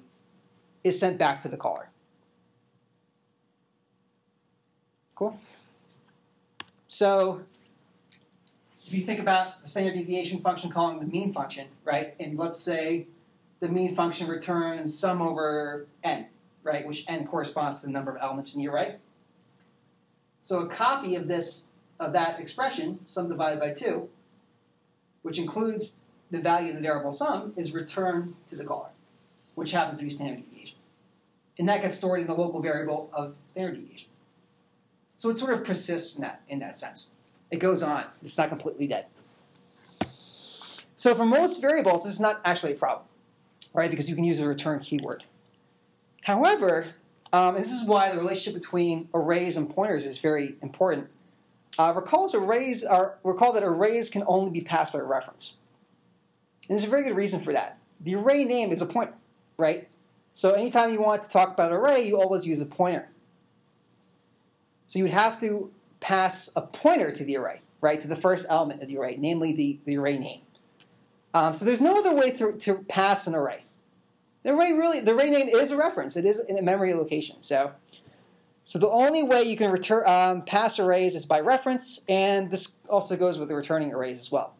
[0.83, 1.89] is sent back to the caller.
[5.15, 5.39] Cool?
[6.87, 7.41] So
[8.87, 12.15] if you think about the standard deviation function calling the mean function, right?
[12.21, 13.07] And let's say
[13.59, 16.27] the mean function returns sum over n,
[16.63, 16.87] right?
[16.87, 18.95] Which n corresponds to the number of elements in the array.
[20.41, 21.67] So a copy of this
[21.99, 24.07] of that expression, sum divided by two,
[25.21, 28.89] which includes the value of the variable sum, is returned to the caller,
[29.55, 30.77] which happens to be standard deviation.
[31.59, 34.09] And that gets stored in the local variable of standard deviation.
[35.17, 37.07] So it sort of persists in that, in that sense.
[37.51, 38.03] It goes on.
[38.23, 39.05] It's not completely dead.
[40.95, 43.07] So for most variables, this is not actually a problem,
[43.73, 43.89] right?
[43.89, 45.25] Because you can use a return keyword.
[46.23, 46.87] However,
[47.31, 51.09] um, and this is why the relationship between arrays and pointers is very important.
[51.77, 55.55] Uh, recall, arrays are, recall that arrays can only be passed by reference.
[56.67, 57.77] And there's a very good reason for that.
[58.01, 59.13] The array name is a pointer,
[59.57, 59.87] right?
[60.33, 63.09] So anytime you want to talk about an array, you always use a pointer.
[64.87, 68.45] So you would have to pass a pointer to the array, right, to the first
[68.49, 70.41] element of the array, namely the, the array name.
[71.33, 73.63] Um, so there's no other way to, to pass an array.
[74.43, 76.15] The array really, the array name is a reference.
[76.15, 77.41] It is in a memory location.
[77.41, 77.73] So,
[78.65, 82.77] so the only way you can return um, pass arrays is by reference, and this
[82.89, 84.55] also goes with the returning arrays as well.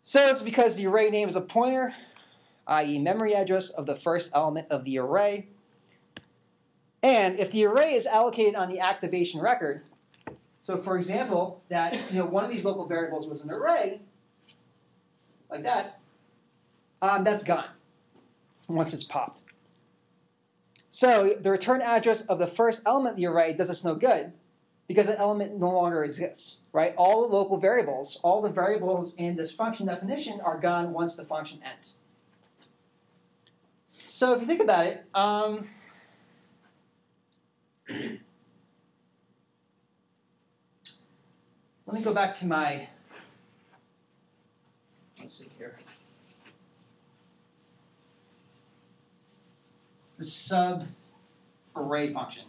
[0.00, 1.94] So it's because the array name is a pointer,
[2.66, 5.48] i.e., memory address of the first element of the array.
[7.02, 9.82] And if the array is allocated on the activation record,
[10.68, 14.02] so for example, that you know one of these local variables was an array,
[15.50, 15.98] like that,
[17.00, 17.70] um, that's gone
[18.68, 19.40] once it's popped.
[20.90, 24.34] So the return address of the first element of the array does us no good
[24.86, 26.92] because the element no longer exists, right?
[26.98, 31.24] All the local variables, all the variables in this function definition are gone once the
[31.24, 31.96] function ends.
[33.88, 35.66] So if you think about it, um,
[41.88, 42.86] let me go back to my,
[45.18, 45.74] let's see here.
[50.18, 50.86] The sub
[51.74, 52.42] array function.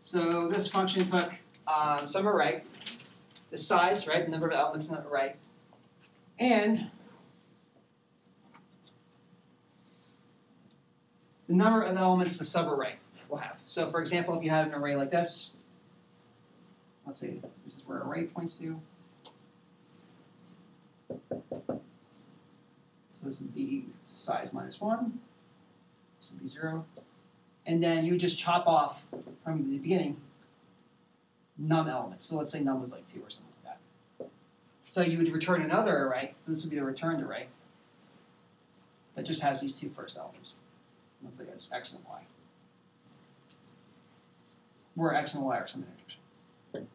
[0.00, 1.32] So this function took
[1.66, 2.64] um, some array,
[3.54, 5.36] the size, right, the number of elements in the array,
[6.40, 6.90] and
[11.46, 12.94] the number of elements the subarray
[13.28, 13.60] will have.
[13.64, 15.52] So for example, if you had an array like this,
[17.06, 18.80] let's say this is where array points to.
[23.06, 25.20] So this would be size minus one,
[26.16, 26.86] this would be zero.
[27.64, 29.04] And then you would just chop off
[29.44, 30.16] from the beginning
[31.58, 32.24] num elements.
[32.24, 33.78] So let's say num was like two or something like
[34.18, 34.28] that.
[34.86, 36.34] So you would return another array.
[36.36, 37.48] So this would be the returned array
[39.14, 40.54] that just has these two first elements.
[41.22, 42.22] Let's say it's x and y.
[44.94, 46.88] Where x and y are some integers.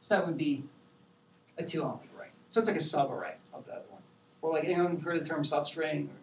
[0.00, 0.64] So that would be
[1.56, 2.28] a two element array.
[2.50, 4.02] So it's like a sub array of the other one.
[4.42, 6.18] Or like anyone heard the term substring or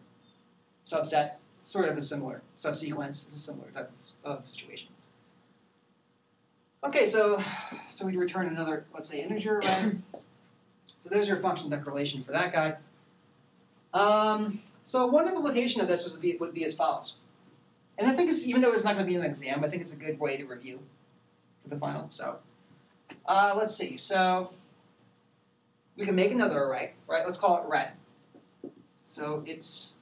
[0.85, 1.33] subset?
[1.57, 3.25] It's sort of a similar subsequence.
[3.27, 3.91] It's a similar type
[4.23, 4.89] of, of situation.
[6.81, 7.43] Okay, so
[7.89, 9.91] so we return another, let's say, integer array.
[10.97, 12.77] so there's your function declaration for that guy.
[13.93, 17.15] Um, so one implementation of this would be, would be as follows.
[17.97, 19.81] And I think it's even though it's not going to be an exam, I think
[19.81, 20.79] it's a good way to review
[21.61, 22.07] for the final.
[22.11, 22.37] So
[23.25, 23.97] uh, let's see.
[23.97, 24.51] So
[25.97, 27.25] we can make another array, right?
[27.25, 27.97] Let's call it ret.
[29.03, 29.93] So it's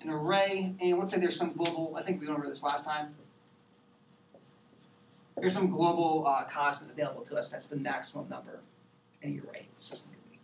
[0.00, 1.96] an array, and let's say there's some global.
[1.98, 3.14] I think we went over this last time.
[5.36, 7.50] There's some global uh, constant available to us.
[7.50, 8.60] That's the maximum number
[9.22, 10.38] any array system can be.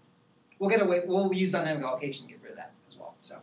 [0.58, 1.02] We'll get away.
[1.04, 3.14] We'll use dynamic allocation to get rid of that as well.
[3.22, 3.36] So,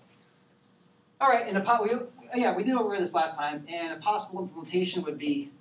[1.21, 1.47] all right.
[1.47, 3.65] And a po- we, yeah, we did over this last time.
[3.69, 5.51] And a possible implementation would be,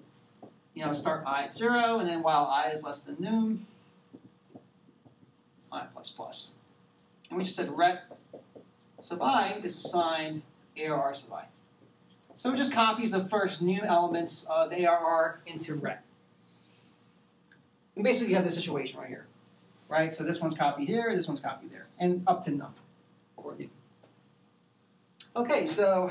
[0.74, 3.66] you know, start i at zero, and then while i is less than num,
[5.72, 6.48] i plus plus.
[7.28, 8.04] And we just said ret
[9.00, 10.42] sub i is assigned
[10.76, 11.44] ARR sub i.
[12.36, 16.02] So it just copies the first new elements of ARR into ret.
[17.94, 19.26] And basically you have this situation right here.
[19.88, 20.14] Right?
[20.14, 21.86] So this one's copied here, this one's copied there.
[21.98, 22.74] And up to num.
[25.36, 26.10] Okay, so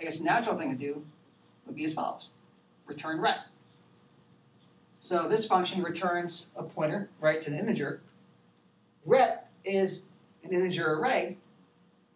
[0.00, 1.04] I guess the natural thing to do
[1.66, 2.28] would be as follows.
[2.86, 3.40] Return ret.
[4.98, 8.00] So this function returns a pointer, right, to the integer.
[9.04, 10.08] Ret is
[10.42, 11.36] an integer array,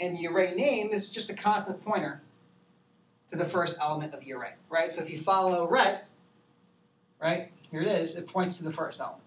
[0.01, 2.23] and the array name is just a constant pointer
[3.31, 4.93] to the first element of the array, right?
[4.93, 6.09] So if you follow ret,
[7.21, 9.23] right, here it is, it points to the first element.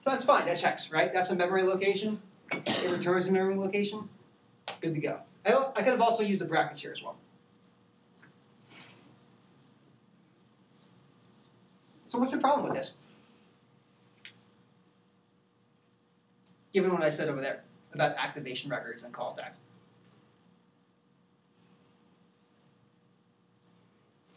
[0.00, 1.12] So that's fine, that checks, right?
[1.12, 2.20] That's a memory location.
[2.52, 4.08] It returns a memory location.
[4.80, 5.20] Good to go.
[5.44, 7.16] I, I could have also used the brackets here as well.
[12.04, 12.92] So what's the problem with this?
[16.72, 17.64] Given what I said over there
[17.94, 19.58] about activation records and call stacks.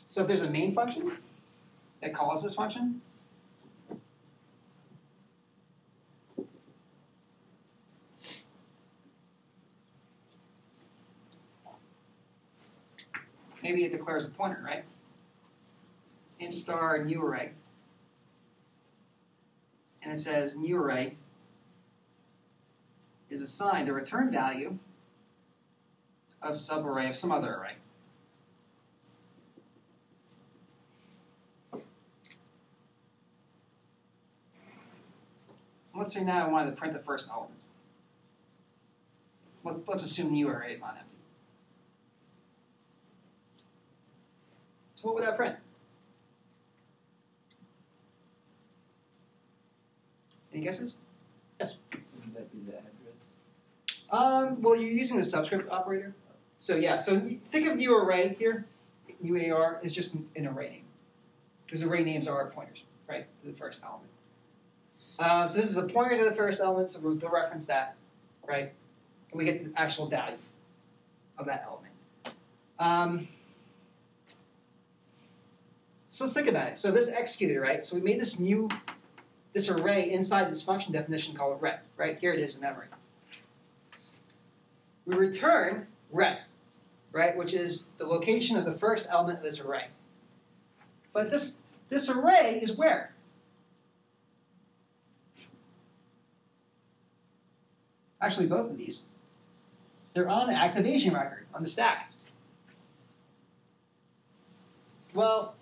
[0.10, 1.12] So if there's a main function
[2.02, 3.00] that calls this function,
[13.62, 14.84] maybe it declares a pointer, right?
[16.40, 17.52] int star new array.
[20.02, 21.18] And it says new array
[23.30, 24.80] is assigned a return value
[26.42, 27.74] of subarray of some other array.
[36.00, 37.60] Let's say now I wanted to print the first element.
[39.66, 41.06] Let- Let's assume the array is not empty.
[44.96, 45.58] So what would that print?
[50.54, 50.96] Any guesses?
[51.60, 51.76] Yes.
[51.92, 54.08] Wouldn't that be the address?
[54.10, 56.16] Um, well, you're using the subscript operator.
[56.58, 58.66] So yeah, so think of new array here.
[59.22, 60.84] New AR is just an, an array name
[61.66, 64.10] because array names are pointers, right, to the first element.
[65.20, 67.96] Um, so this is a pointer to the first element, so we'll reference that,
[68.48, 68.72] right,
[69.32, 70.38] and we get the actual value
[71.38, 71.94] of that element.
[72.80, 73.28] Um,
[76.08, 76.78] so let's think about it.
[76.78, 77.84] So this executed, right?
[77.84, 78.70] So we made this new,
[79.54, 82.18] this array inside this function definition called ret, right?
[82.18, 82.88] Here it is in memory
[85.10, 86.44] we return ret,
[87.12, 89.88] right, which is the location of the first element of this array.
[91.14, 91.60] But this,
[91.90, 93.14] this array is where?
[98.22, 99.04] Actually, both of these.
[100.14, 102.12] They're on activation record on the stack.
[105.14, 105.56] Well,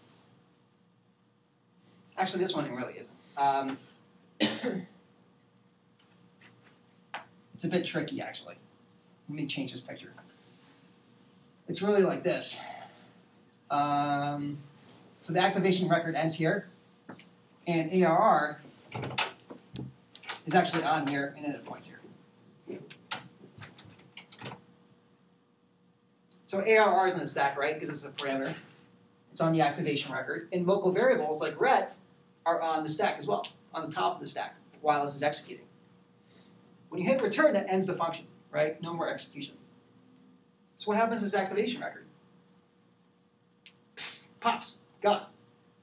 [2.17, 3.15] actually, this one really isn't.
[3.37, 3.77] Um,
[4.39, 4.85] it's
[7.63, 8.55] a bit tricky, actually.
[9.29, 10.11] Let me change this picture.
[11.67, 12.59] It's really like this.
[13.69, 14.57] Um,
[15.19, 16.67] so the activation record ends here,
[17.67, 18.61] and ARR
[20.45, 21.99] is actually on here, and then it points here.
[26.47, 27.75] So ARR is in the stack, right?
[27.75, 28.55] Because it's a parameter.
[29.31, 30.47] It's on the activation record.
[30.51, 31.95] And local variables like ret
[32.45, 35.21] are on the stack as well, on the top of the stack, while this is
[35.21, 35.65] executing.
[36.89, 38.25] When you hit return, that ends the function
[38.57, 38.81] right?
[38.81, 39.55] No more execution.
[40.77, 42.05] So what happens to this activation record?
[44.39, 45.25] Pops, gone,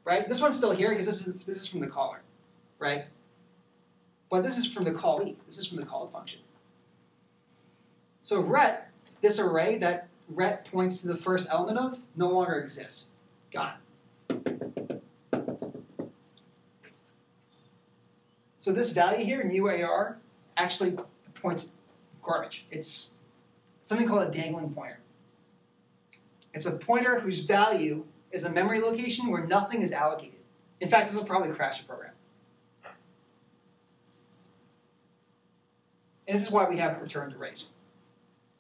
[0.04, 0.26] right?
[0.28, 2.20] This one's still here because this is this is from the caller,
[2.78, 3.04] right?
[4.30, 5.36] But this is from the callee.
[5.46, 6.40] This is from the call function.
[8.22, 8.90] So ret,
[9.20, 13.06] this array that ret points to the first element of, no longer exists.
[13.52, 15.02] Got it.
[18.56, 20.16] So this value here, new AR,
[20.56, 20.96] actually
[21.34, 21.72] points
[22.22, 22.64] garbage.
[22.70, 23.10] It's
[23.82, 25.00] something called a dangling pointer.
[26.54, 30.38] It's a pointer whose value is a memory location where nothing is allocated.
[30.80, 32.12] In fact, this will probably crash the program.
[36.26, 37.66] And this is why we haven't returned arrays.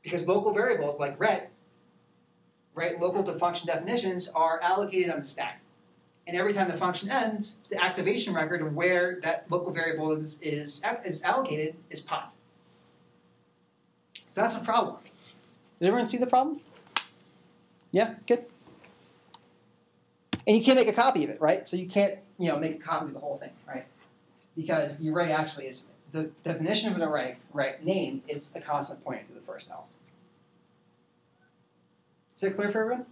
[0.02, 1.50] Because local variables like ret
[2.74, 2.98] right?
[3.00, 5.60] Local to function definitions are allocated on the stack.
[6.26, 10.40] And every time the function ends, the activation record of where that local variable is,
[10.40, 12.34] is, is allocated is popped.
[14.26, 14.96] So that's a problem.
[15.78, 16.58] Does everyone see the problem?
[17.92, 18.46] Yeah, good.
[20.46, 21.68] And you can't make a copy of it, right?
[21.68, 23.86] So you can't, you know, make a copy of the whole thing, right?
[24.56, 27.82] Because the array actually is the definition of an array, right?
[27.84, 29.93] Name is a constant pointing to the first element.
[32.34, 33.06] Is that clear for everyone?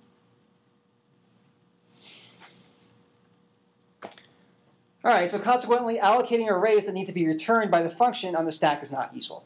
[5.04, 8.46] All right, so consequently, allocating arrays that need to be returned by the function on
[8.46, 9.44] the stack is not useful.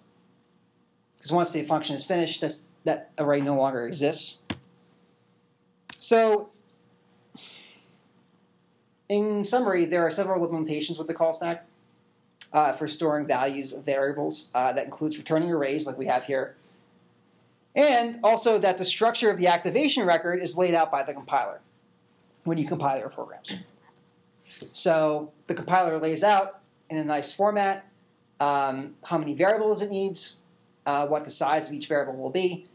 [1.15, 2.45] Because once the function is finished,
[2.85, 4.39] that array no longer exists.
[5.99, 6.51] So,
[9.09, 11.67] in summary, there are several implementations with the call stack
[12.53, 14.51] uh, for storing values of variables.
[14.55, 16.55] Uh, that includes returning arrays, like we have here,
[17.77, 21.61] and also that the structure of the activation record is laid out by the compiler
[22.45, 23.55] when you compile your programs.
[24.73, 27.87] So the compiler lays out in a nice format
[28.41, 30.37] um, how many variables it needs,
[30.87, 32.67] uh, what the size of each variable will be,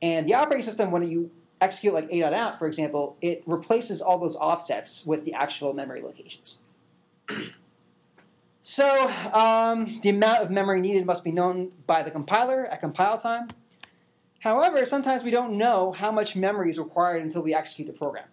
[0.00, 1.30] and the operating system, when you
[1.60, 6.58] execute like a.out, for example, it replaces all those offsets with the actual memory locations.
[8.62, 13.18] So um, the amount of memory needed must be known by the compiler at compile
[13.18, 13.48] time.
[14.40, 18.26] However, sometimes we don't know how much memory is required until we execute the program.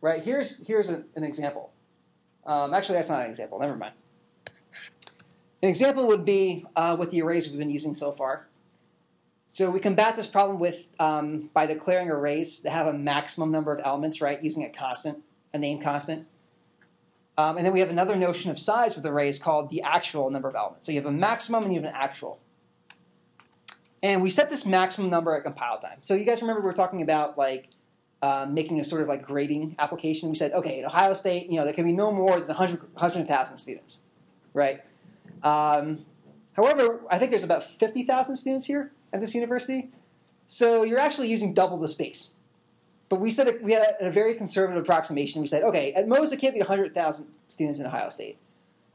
[0.00, 0.22] Right?
[0.22, 1.72] Here's here's a, an example.
[2.46, 3.60] Um, actually, that's not an example.
[3.60, 3.94] Never mind.
[5.62, 8.48] An example would be uh, with the arrays we've been using so far.
[9.46, 13.72] So we combat this problem with um, by declaring arrays that have a maximum number
[13.72, 14.42] of elements, right?
[14.42, 16.26] Using a constant, a name constant.
[17.36, 20.48] Um, and then we have another notion of size with arrays called the actual number
[20.48, 20.86] of elements.
[20.86, 22.38] So you have a maximum and you have an actual.
[24.02, 25.98] And we set this maximum number at compile time.
[26.00, 27.68] So you guys remember we were talking about like
[28.22, 30.28] uh, making a sort of like grading application.
[30.28, 32.82] We said, okay, at Ohio State, you know, there can be no more than 100,
[32.94, 33.98] 100,000 students,
[34.54, 34.80] right?
[35.42, 36.04] Um,
[36.56, 39.90] however, I think there's about 50,000 students here at this university.
[40.46, 42.30] So you're actually using double the space.
[43.08, 45.40] But we said we had a, a very conservative approximation.
[45.40, 48.38] We said, okay, at most it can't be 100,000 students in Ohio State.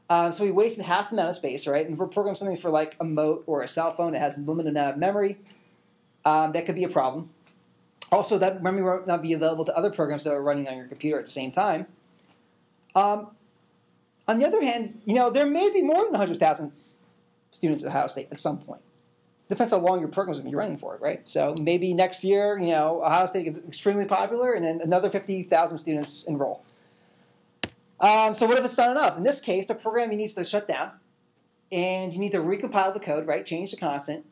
[0.08, 1.84] Um, so we wasted half the amount of space, right?
[1.84, 4.38] And if we're programming something for like a mote or a cell phone that has
[4.38, 5.38] limited amount of memory,
[6.24, 7.30] um, that could be a problem.
[8.12, 10.86] Also, that memory will not be available to other programs that are running on your
[10.86, 11.86] computer at the same time.
[12.94, 13.34] Um,
[14.28, 16.72] on the other hand, you know, there may be more than 100,000
[17.50, 18.82] students at Ohio State at some point.
[19.48, 21.28] Depends how long your program's going to be running for, right?
[21.28, 25.78] So maybe next year, you know, Ohio State is extremely popular, and then another 50,000
[25.78, 26.64] students enroll.
[28.00, 29.16] Um, so what if it's not enough?
[29.16, 30.92] In this case, the program needs to shut down,
[31.72, 33.44] and you need to recompile the code, right?
[33.44, 34.26] Change the constant.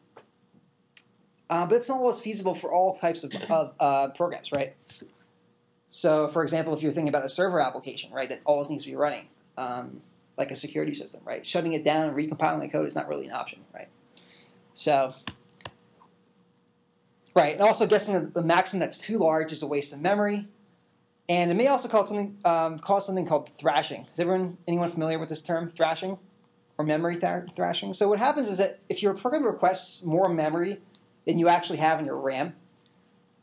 [1.50, 4.74] Uh, but it's not always feasible for all types of, of uh, programs, right?
[5.88, 8.90] So, for example, if you're thinking about a server application, right, that always needs to
[8.90, 10.00] be running, um,
[10.36, 11.44] like a security system, right?
[11.46, 13.88] Shutting it down and recompiling the code is not really an option, right?
[14.72, 15.14] So,
[17.34, 20.48] right, and also guessing the, the maximum that's too large is a waste of memory.
[21.28, 24.06] And it may also cause something um, cause something called thrashing.
[24.12, 26.18] Is everyone anyone familiar with this term, thrashing,
[26.76, 27.94] or memory th- thrashing?
[27.94, 30.80] So what happens is that if your program requests more memory
[31.24, 32.54] than you actually have in your RAM,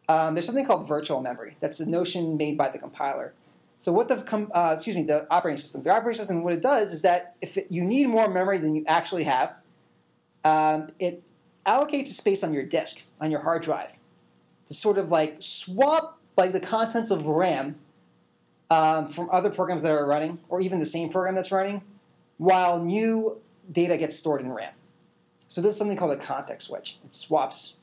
[0.08, 1.56] um, there's something called virtual memory.
[1.60, 3.34] That's a notion made by the compiler.
[3.78, 6.62] So what the com- uh, excuse me the operating system, the operating system, what it
[6.62, 9.56] does is that if it, you need more memory than you actually have,
[10.44, 11.24] um, it
[11.66, 13.98] allocates a space on your disk on your hard drive
[14.68, 17.76] to sort of like swap like the contents of RAM
[18.70, 21.84] um, from other programs that are running, or even the same program that's running,
[22.38, 23.38] while new
[23.72, 24.74] data gets stored in RAM.
[25.48, 26.98] So there's something called a context switch.
[27.04, 27.76] It swaps,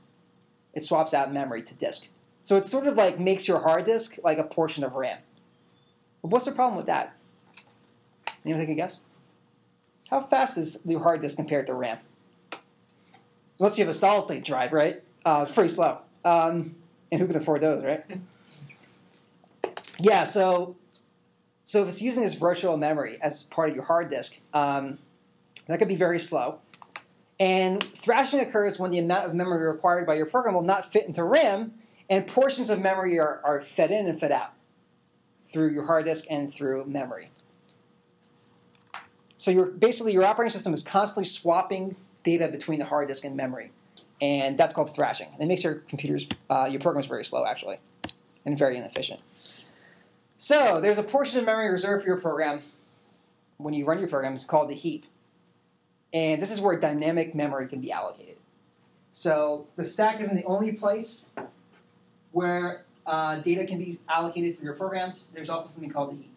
[0.72, 2.09] it swaps out memory to disk.
[2.40, 5.18] So it sort of like makes your hard disk like a portion of RAM.
[6.22, 7.14] But what's the problem with that?
[8.44, 9.01] Anyone take a guess?
[10.09, 11.99] How fast is your hard disk compared to RAM?
[13.59, 15.03] Unless you have a solid state drive, right?
[15.24, 15.99] Uh, it's pretty slow.
[16.24, 16.74] Um,
[17.12, 18.05] and who can afford those, right?
[20.01, 20.76] Yeah, so
[21.64, 24.99] so if it's using this virtual memory as part of your hard disk, um,
[25.66, 26.61] that could be very slow.
[27.40, 31.07] And thrashing occurs when the amount of memory required by your program will not fit
[31.07, 31.74] into RAM,
[32.09, 34.53] and portions of memory are, are fed in and fed out
[35.42, 37.30] through your hard disk and through memory.
[39.36, 43.36] So you're basically your operating system is constantly swapping data between the hard disk and
[43.36, 43.72] memory,
[44.20, 45.28] and that's called thrashing.
[45.34, 47.78] And it makes your computers, uh, your programs very slow actually,
[48.44, 49.20] and very inefficient.
[50.41, 52.61] So there's a portion of memory reserved for your program
[53.57, 54.34] when you run your program.
[54.34, 55.05] It's called the heap.
[56.14, 58.36] And this is where dynamic memory can be allocated.
[59.11, 61.26] So the stack isn't the only place
[62.30, 65.26] where uh, data can be allocated for your programs.
[65.34, 66.32] There's also something called the heap.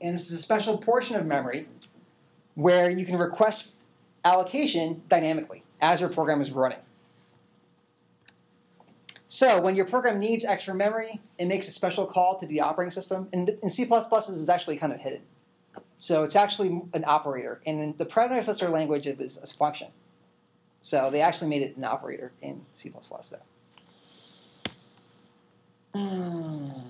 [0.00, 1.66] And this is a special portion of memory
[2.54, 3.74] where you can request
[4.24, 6.78] allocation dynamically as your program is running.
[9.34, 12.92] So when your program needs extra memory, it makes a special call to the operating
[12.92, 13.28] system.
[13.32, 15.22] And in C++, this is actually kind of hidden.
[15.96, 17.60] So it's actually an operator.
[17.66, 19.88] And in the predecessor language, it was a function.
[20.80, 22.92] So they actually made it an operator in C++.
[23.22, 23.40] So.
[25.94, 26.84] And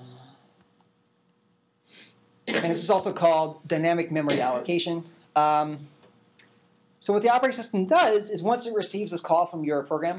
[2.46, 5.04] this is also called dynamic memory allocation.
[5.34, 5.78] Um,
[6.98, 10.18] so what the operating system does is once it receives this call from your program,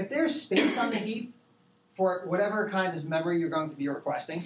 [0.00, 1.34] if there's space on the heap
[1.90, 4.44] for whatever kind of memory you're going to be requesting,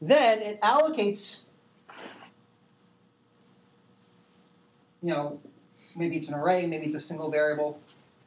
[0.00, 1.42] then it allocates,
[5.02, 5.40] you know,
[5.96, 7.80] maybe it's an array, maybe it's a single variable.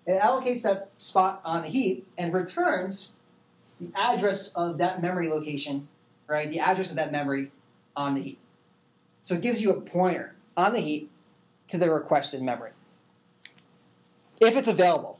[0.05, 3.13] It allocates that spot on the heap and returns
[3.79, 5.87] the address of that memory location,
[6.27, 6.49] right?
[6.49, 7.51] The address of that memory
[7.95, 8.39] on the heap.
[9.21, 11.09] So it gives you a pointer on the heap
[11.69, 12.71] to the requested memory.
[14.39, 15.14] If it's available.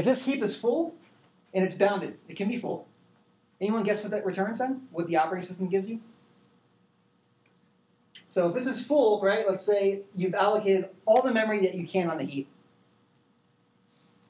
[0.00, 0.94] If this heap is full
[1.52, 2.88] and it's bounded, it can be full.
[3.60, 4.88] Anyone guess what that returns then?
[4.92, 6.00] What the operating system gives you?
[8.24, 11.86] So if this is full, right, let's say you've allocated all the memory that you
[11.86, 12.48] can on the heap,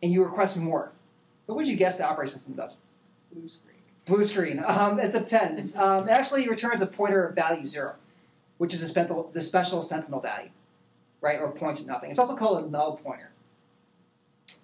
[0.02, 0.90] and you request more.
[1.46, 2.76] But what would you guess the operating system does?
[3.32, 3.76] Blue screen.
[4.06, 4.60] Blue screen.
[4.66, 5.76] Um, it depends.
[5.76, 7.94] Um, it actually returns a pointer of value zero,
[8.58, 10.50] which is a special, the special sentinel value,
[11.20, 12.10] right, or points at nothing.
[12.10, 13.29] It's also called a null pointer.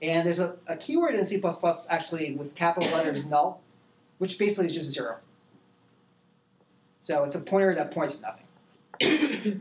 [0.02, 1.42] And there's a, a keyword in C++
[1.90, 3.62] actually with capital letters null,
[4.18, 5.16] which basically is just zero.
[6.98, 8.22] So it's a pointer that points at
[9.00, 9.60] nothing.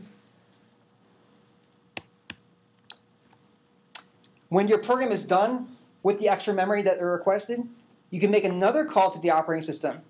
[4.48, 5.68] when your program is done
[6.02, 7.68] with the extra memory that it requested,
[8.10, 10.02] you can make another call to the operating system,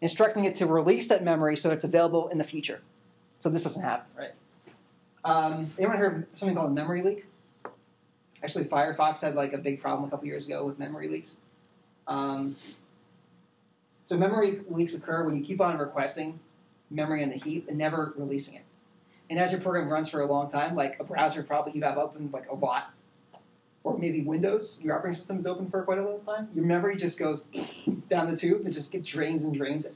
[0.00, 2.80] instructing it to release that memory so it's available in the future.
[3.38, 4.32] So this doesn't happen, right?
[5.24, 7.26] Um, anyone heard of something called a memory leak?
[8.44, 11.38] Actually, Firefox had like a big problem a couple years ago with memory leaks.
[12.06, 12.54] Um,
[14.04, 16.40] so memory leaks occur when you keep on requesting
[16.90, 18.64] memory in the heap and never releasing it.
[19.30, 21.96] And as your program runs for a long time, like a browser probably you have
[21.96, 22.92] open like a lot,
[23.82, 26.96] or maybe Windows, your operating system is open for quite a long time, your memory
[26.96, 27.40] just goes
[28.10, 29.86] down the tube and just get drains and drains.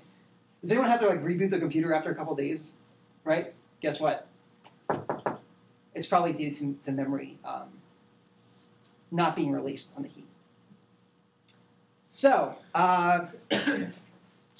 [0.63, 2.73] Does anyone have to like reboot the computer after a couple days?
[3.25, 3.53] Right?
[3.83, 4.27] Guess what?
[5.95, 7.69] It's probably due to, to memory um,
[9.11, 10.27] not being released on the heap.
[12.11, 13.87] So, uh, so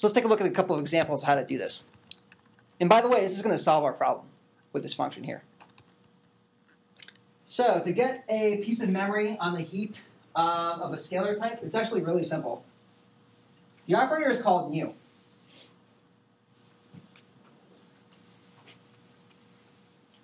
[0.03, 1.83] let's take a look at a couple of examples of how to do this.
[2.79, 4.27] And by the way, this is going to solve our problem
[4.71, 5.43] with this function here.
[7.43, 9.95] So to get a piece of memory on the heap
[10.35, 12.63] um, of a scalar type, it's actually really simple.
[13.87, 14.93] The operator is called new.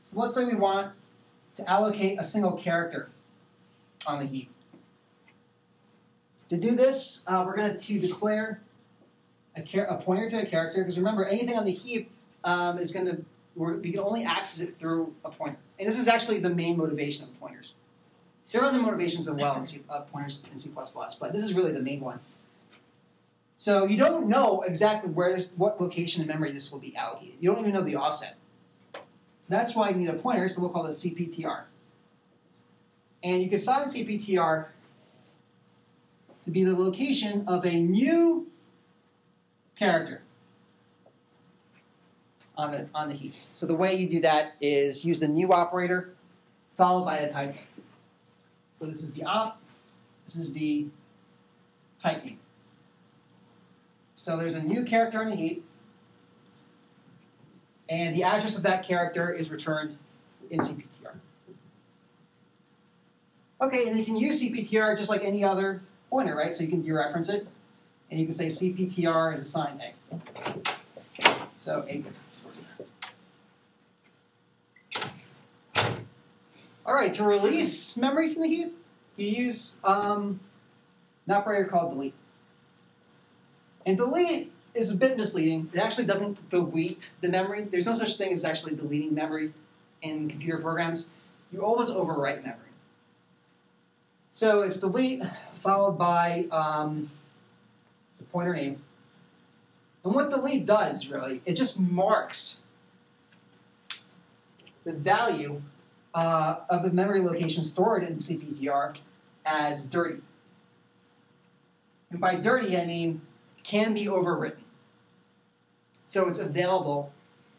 [0.03, 0.93] So let's say we want
[1.55, 3.09] to allocate a single character
[4.07, 4.49] on the heap.
[6.49, 8.61] To do this, uh, we're going to declare
[9.55, 12.11] a, a, pointer to a character, because remember, anything on the heap
[12.43, 13.25] um, is going to,
[13.55, 15.57] we can only access it through a pointer.
[15.79, 17.73] And this is actually the main motivation of pointers.
[18.51, 21.53] There are other motivations as well in C, uh, pointers in C++, but this is
[21.53, 22.19] really the main one.
[23.57, 27.35] So you don't know exactly where this, what location in memory this will be allocated.
[27.39, 28.35] You don't even know the offset.
[28.93, 31.63] So that's why you need a pointer, so we'll call it CPTR.
[33.25, 34.67] And you can assign CPTR
[36.43, 38.51] to be the location of a new
[39.75, 40.21] character
[42.55, 43.33] on the, on the heap.
[43.51, 46.13] So the way you do that is use the new operator
[46.75, 47.55] followed by the type.
[48.71, 49.59] So this is the op,
[50.25, 50.85] this is the
[51.97, 52.37] type name.
[54.13, 55.65] So there's a new character on the heap,
[57.89, 59.97] and the address of that character is returned
[60.51, 61.15] in CPTR.
[63.65, 66.53] Okay, and you can use CPTR just like any other pointer, right?
[66.53, 67.47] So you can dereference it,
[68.11, 71.41] and you can say CPTR is assigned A.
[71.55, 72.63] So A gets distorted.
[76.85, 78.77] All right, to release memory from the heap,
[79.17, 80.39] you use um,
[81.25, 82.13] an operator called delete.
[83.83, 85.71] And delete is a bit misleading.
[85.73, 87.63] It actually doesn't delete the memory.
[87.63, 89.53] There's no such thing as actually deleting memory
[90.03, 91.09] in computer programs.
[91.51, 92.64] You always overwrite memory.
[94.35, 95.23] So it's delete
[95.53, 97.09] followed by um,
[98.17, 98.81] the pointer name.
[100.03, 102.59] And what delete does, really, it just marks
[104.83, 105.61] the value
[106.13, 108.99] uh, of the memory location stored in CPTR
[109.45, 110.19] as dirty.
[112.11, 113.21] And by dirty, I mean
[113.63, 114.65] can be overwritten.
[116.05, 117.13] So it's available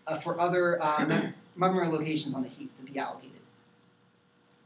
[0.07, 3.31] uh, for other uh, mem- memory locations on the heap to be allocated.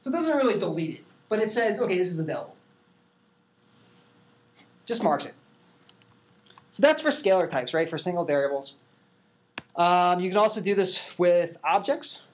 [0.00, 2.54] So it doesn't really delete it, but it says, okay, this is available.
[4.84, 5.34] Just marks it.
[6.70, 7.88] So that's for scalar types, right?
[7.88, 8.76] For single variables.
[9.76, 12.24] Um, you can also do this with objects.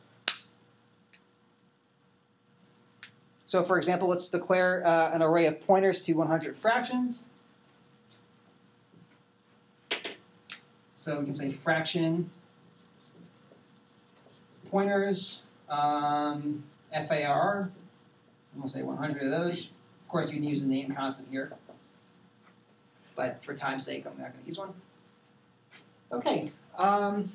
[3.44, 7.22] So, for example, let's declare uh, an array of pointers to 100 fractions.
[10.92, 12.30] So we can say fraction
[14.70, 17.70] pointers um, FAR.
[18.56, 19.70] We'll say 100 of those.
[20.02, 21.52] Of course, you can use the name constant here,
[23.14, 24.74] but for time's sake, I'm not going to use one.
[26.12, 26.50] Okay.
[26.78, 27.30] Um,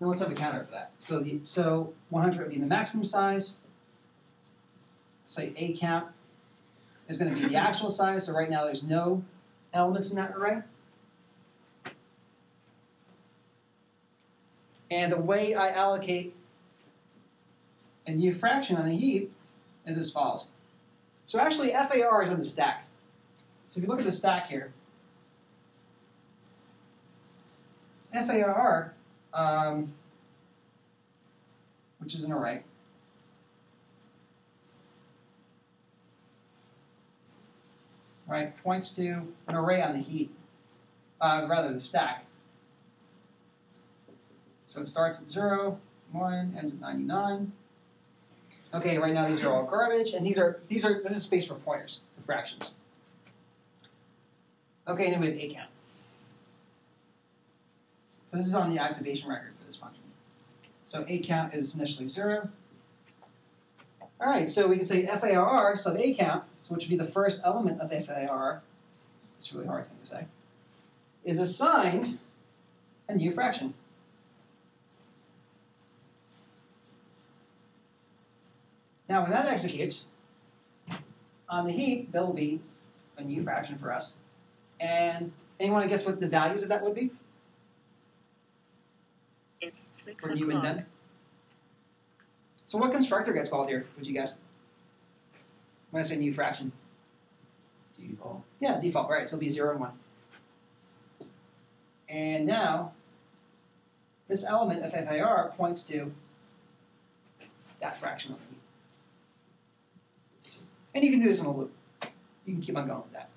[0.00, 0.92] now let's have a counter for that.
[0.98, 3.54] So the so 100 would be the maximum size.
[5.26, 6.06] Say a count
[7.08, 8.26] is going to be the actual size.
[8.26, 9.24] So right now there's no
[9.74, 10.62] elements in that array.
[14.90, 16.34] And the way I allocate
[18.06, 19.32] a new fraction on a heap
[19.86, 20.48] is as follows.
[21.26, 22.86] So actually, FAR is on the stack.
[23.66, 24.70] So if you look at the stack here,
[28.12, 28.94] FAR,
[29.34, 29.92] um,
[31.98, 32.62] which is an array,
[38.26, 40.34] right, points to an array on the heap,
[41.20, 42.24] uh, rather the stack.
[44.68, 45.80] So it starts at 0,
[46.12, 47.52] 1, ends at 99.
[48.74, 51.46] Okay, right now these are all garbage, and these are these are this is space
[51.46, 52.74] for pointers, the fractions.
[54.86, 55.70] Okay, and then we have a count.
[58.26, 60.02] So this is on the activation record for this function.
[60.82, 62.50] So a count is initially zero.
[64.20, 67.10] All right, so we can say FAR sub a count, so which would be the
[67.10, 68.60] first element of FAR.
[69.38, 70.26] It's a really hard thing to say.
[71.24, 72.18] Is assigned
[73.08, 73.72] a new fraction.
[79.08, 80.08] Now, when that executes,
[81.48, 82.60] on the heap, there'll be
[83.16, 84.12] a new fraction for us.
[84.80, 87.10] And anyone want to guess what the values of that would be
[89.60, 90.62] It's six for new and o'clock.
[90.62, 90.86] then?
[92.66, 94.34] So what constructor gets called here, would you guess?
[95.90, 96.70] When I say new fraction.
[97.98, 98.42] Default.
[98.60, 99.28] Yeah, default, right.
[99.28, 99.90] So it'll be 0 and 1.
[102.10, 102.92] And now,
[104.26, 106.12] this element of FAR points to
[107.80, 108.47] that fraction on the heap.
[110.94, 111.72] And you can do this in a loop.
[112.44, 113.28] You can keep on going with that.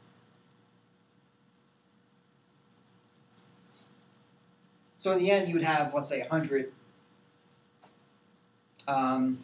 [4.97, 6.71] So in the end, you would have, let's say, 100.
[8.87, 9.43] Um,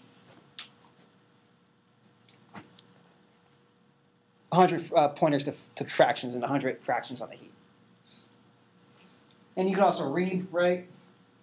[4.49, 7.51] 100 uh, pointers to, to fractions and 100 fractions on the heap.
[9.55, 10.87] And you can also read, right?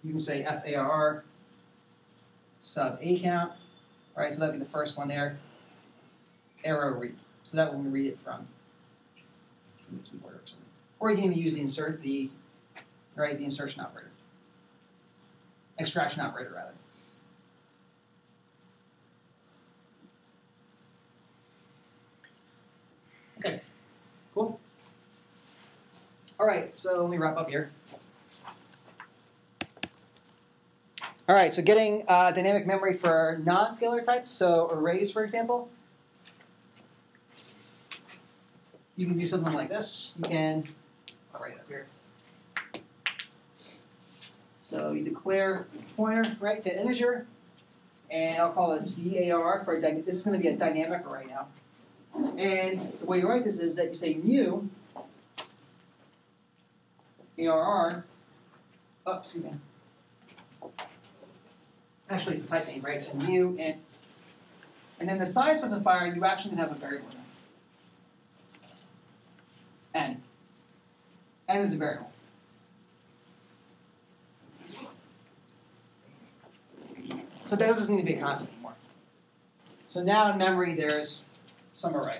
[0.03, 1.23] You can say FAR
[2.59, 3.51] sub A count,
[4.15, 4.31] right?
[4.31, 5.37] So that'd be the first one there.
[6.65, 7.15] Arrow read.
[7.43, 8.47] So that when we read it from,
[9.77, 10.65] from the keyboard or something.
[10.99, 12.29] Or you can even use the insert the
[13.15, 14.09] right, the insertion operator.
[15.79, 16.71] Extraction operator rather.
[23.37, 23.61] Okay,
[24.33, 24.59] cool.
[26.39, 27.69] All right, so let me wrap up here.
[31.27, 35.69] All right, so getting uh, dynamic memory for non-scalar types, so arrays, for example.
[38.97, 40.13] You can do something like this.
[40.17, 40.63] You can,
[41.33, 41.87] I'll write it up here.
[44.57, 47.27] So you declare pointer, right, to integer,
[48.09, 51.47] and I'll call this DAR for, this is going to be a dynamic array now.
[52.37, 54.69] And the way you write this is that you say new
[57.37, 58.05] ARR.
[59.05, 59.51] Oh, excuse me.
[62.09, 63.01] Actually, it's a type name, right?
[63.01, 63.79] So new and
[64.99, 67.09] and then the size specifier, you actually can have a variable.
[69.95, 70.21] N.
[71.47, 72.11] N is a variable.
[77.43, 78.73] So that doesn't need to be a constant anymore.
[79.87, 81.23] So now in memory, there's
[81.71, 82.19] some array.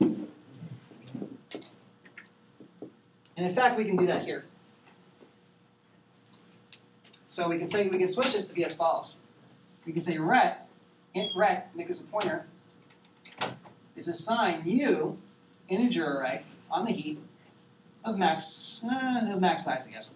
[0.00, 0.28] And
[3.36, 4.44] in fact, we can do that here.
[7.28, 9.14] So we can say we can switch this to be as follows.
[9.86, 10.68] We can say ret,
[11.14, 12.46] int ret, make us a pointer,
[14.02, 15.18] is assign new
[15.68, 17.22] integer array on the heap
[18.04, 20.10] of max uh, of max size, I guess.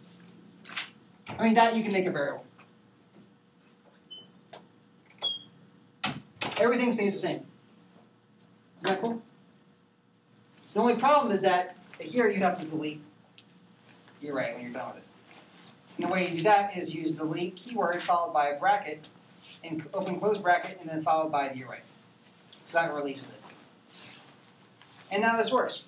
[1.39, 2.45] I mean, that you can make a variable.
[6.59, 7.47] Everything stays the same.
[8.79, 9.23] Isn't that cool?
[10.73, 13.03] The only problem is that here you'd have to delete
[14.21, 15.03] the array when you're done with it.
[15.97, 19.09] And the way you do that is use the delete keyword followed by a bracket,
[19.63, 21.81] and open close bracket, and then followed by the array.
[22.65, 23.46] So that releases it.
[25.11, 25.85] And now this works.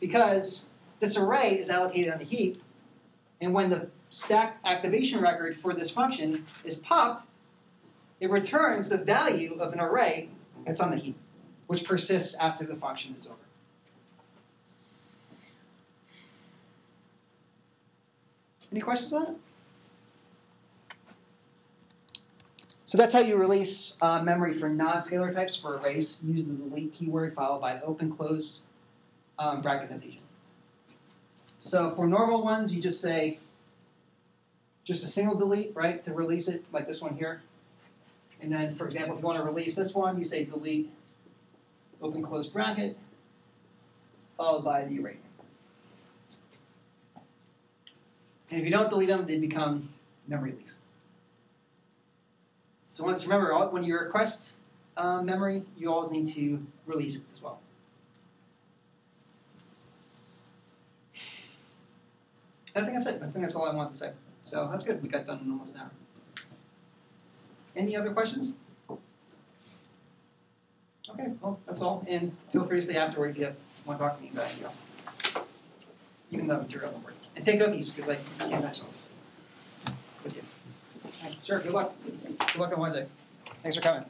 [0.00, 0.66] Because
[0.98, 2.58] this array is allocated on a heap,
[3.40, 7.26] and when the stack activation record for this function is popped,
[8.18, 10.28] it returns the value of an array
[10.66, 11.16] that's on the heap,
[11.66, 13.36] which persists after the function is over.
[18.70, 19.36] Any questions on it?
[22.90, 26.16] So that's how you release uh, memory for non-scalar types for arrays.
[26.24, 28.62] using the delete keyword followed by the open close
[29.38, 30.22] um, bracket notation.
[31.60, 33.38] So for normal ones, you just say
[34.82, 37.42] just a single delete, right, to release it, like this one here.
[38.42, 40.90] And then, for example, if you want to release this one, you say delete
[42.02, 42.98] open close bracket
[44.36, 45.18] followed by the array.
[48.50, 49.90] And if you don't delete them, they become
[50.26, 50.74] memory leaks.
[53.00, 54.56] So once remember, when you request
[54.98, 57.58] uh, memory, you always need to release it as well.
[62.74, 63.22] And I think that's it.
[63.22, 64.12] I think that's all I wanted to say.
[64.44, 65.02] So that's good.
[65.02, 65.90] We got done in almost an hour.
[67.74, 68.52] Any other questions?
[71.08, 72.04] Okay, well, that's all.
[72.06, 74.64] And feel free to stay afterward if you want to talk to me about anything
[74.64, 74.76] else.
[76.30, 77.14] Even the material number.
[77.34, 78.74] And take cookies, because I can't them.
[81.44, 81.94] Sure, good luck.
[82.04, 83.06] Good luck on Wednesday.
[83.62, 84.04] Thanks for coming.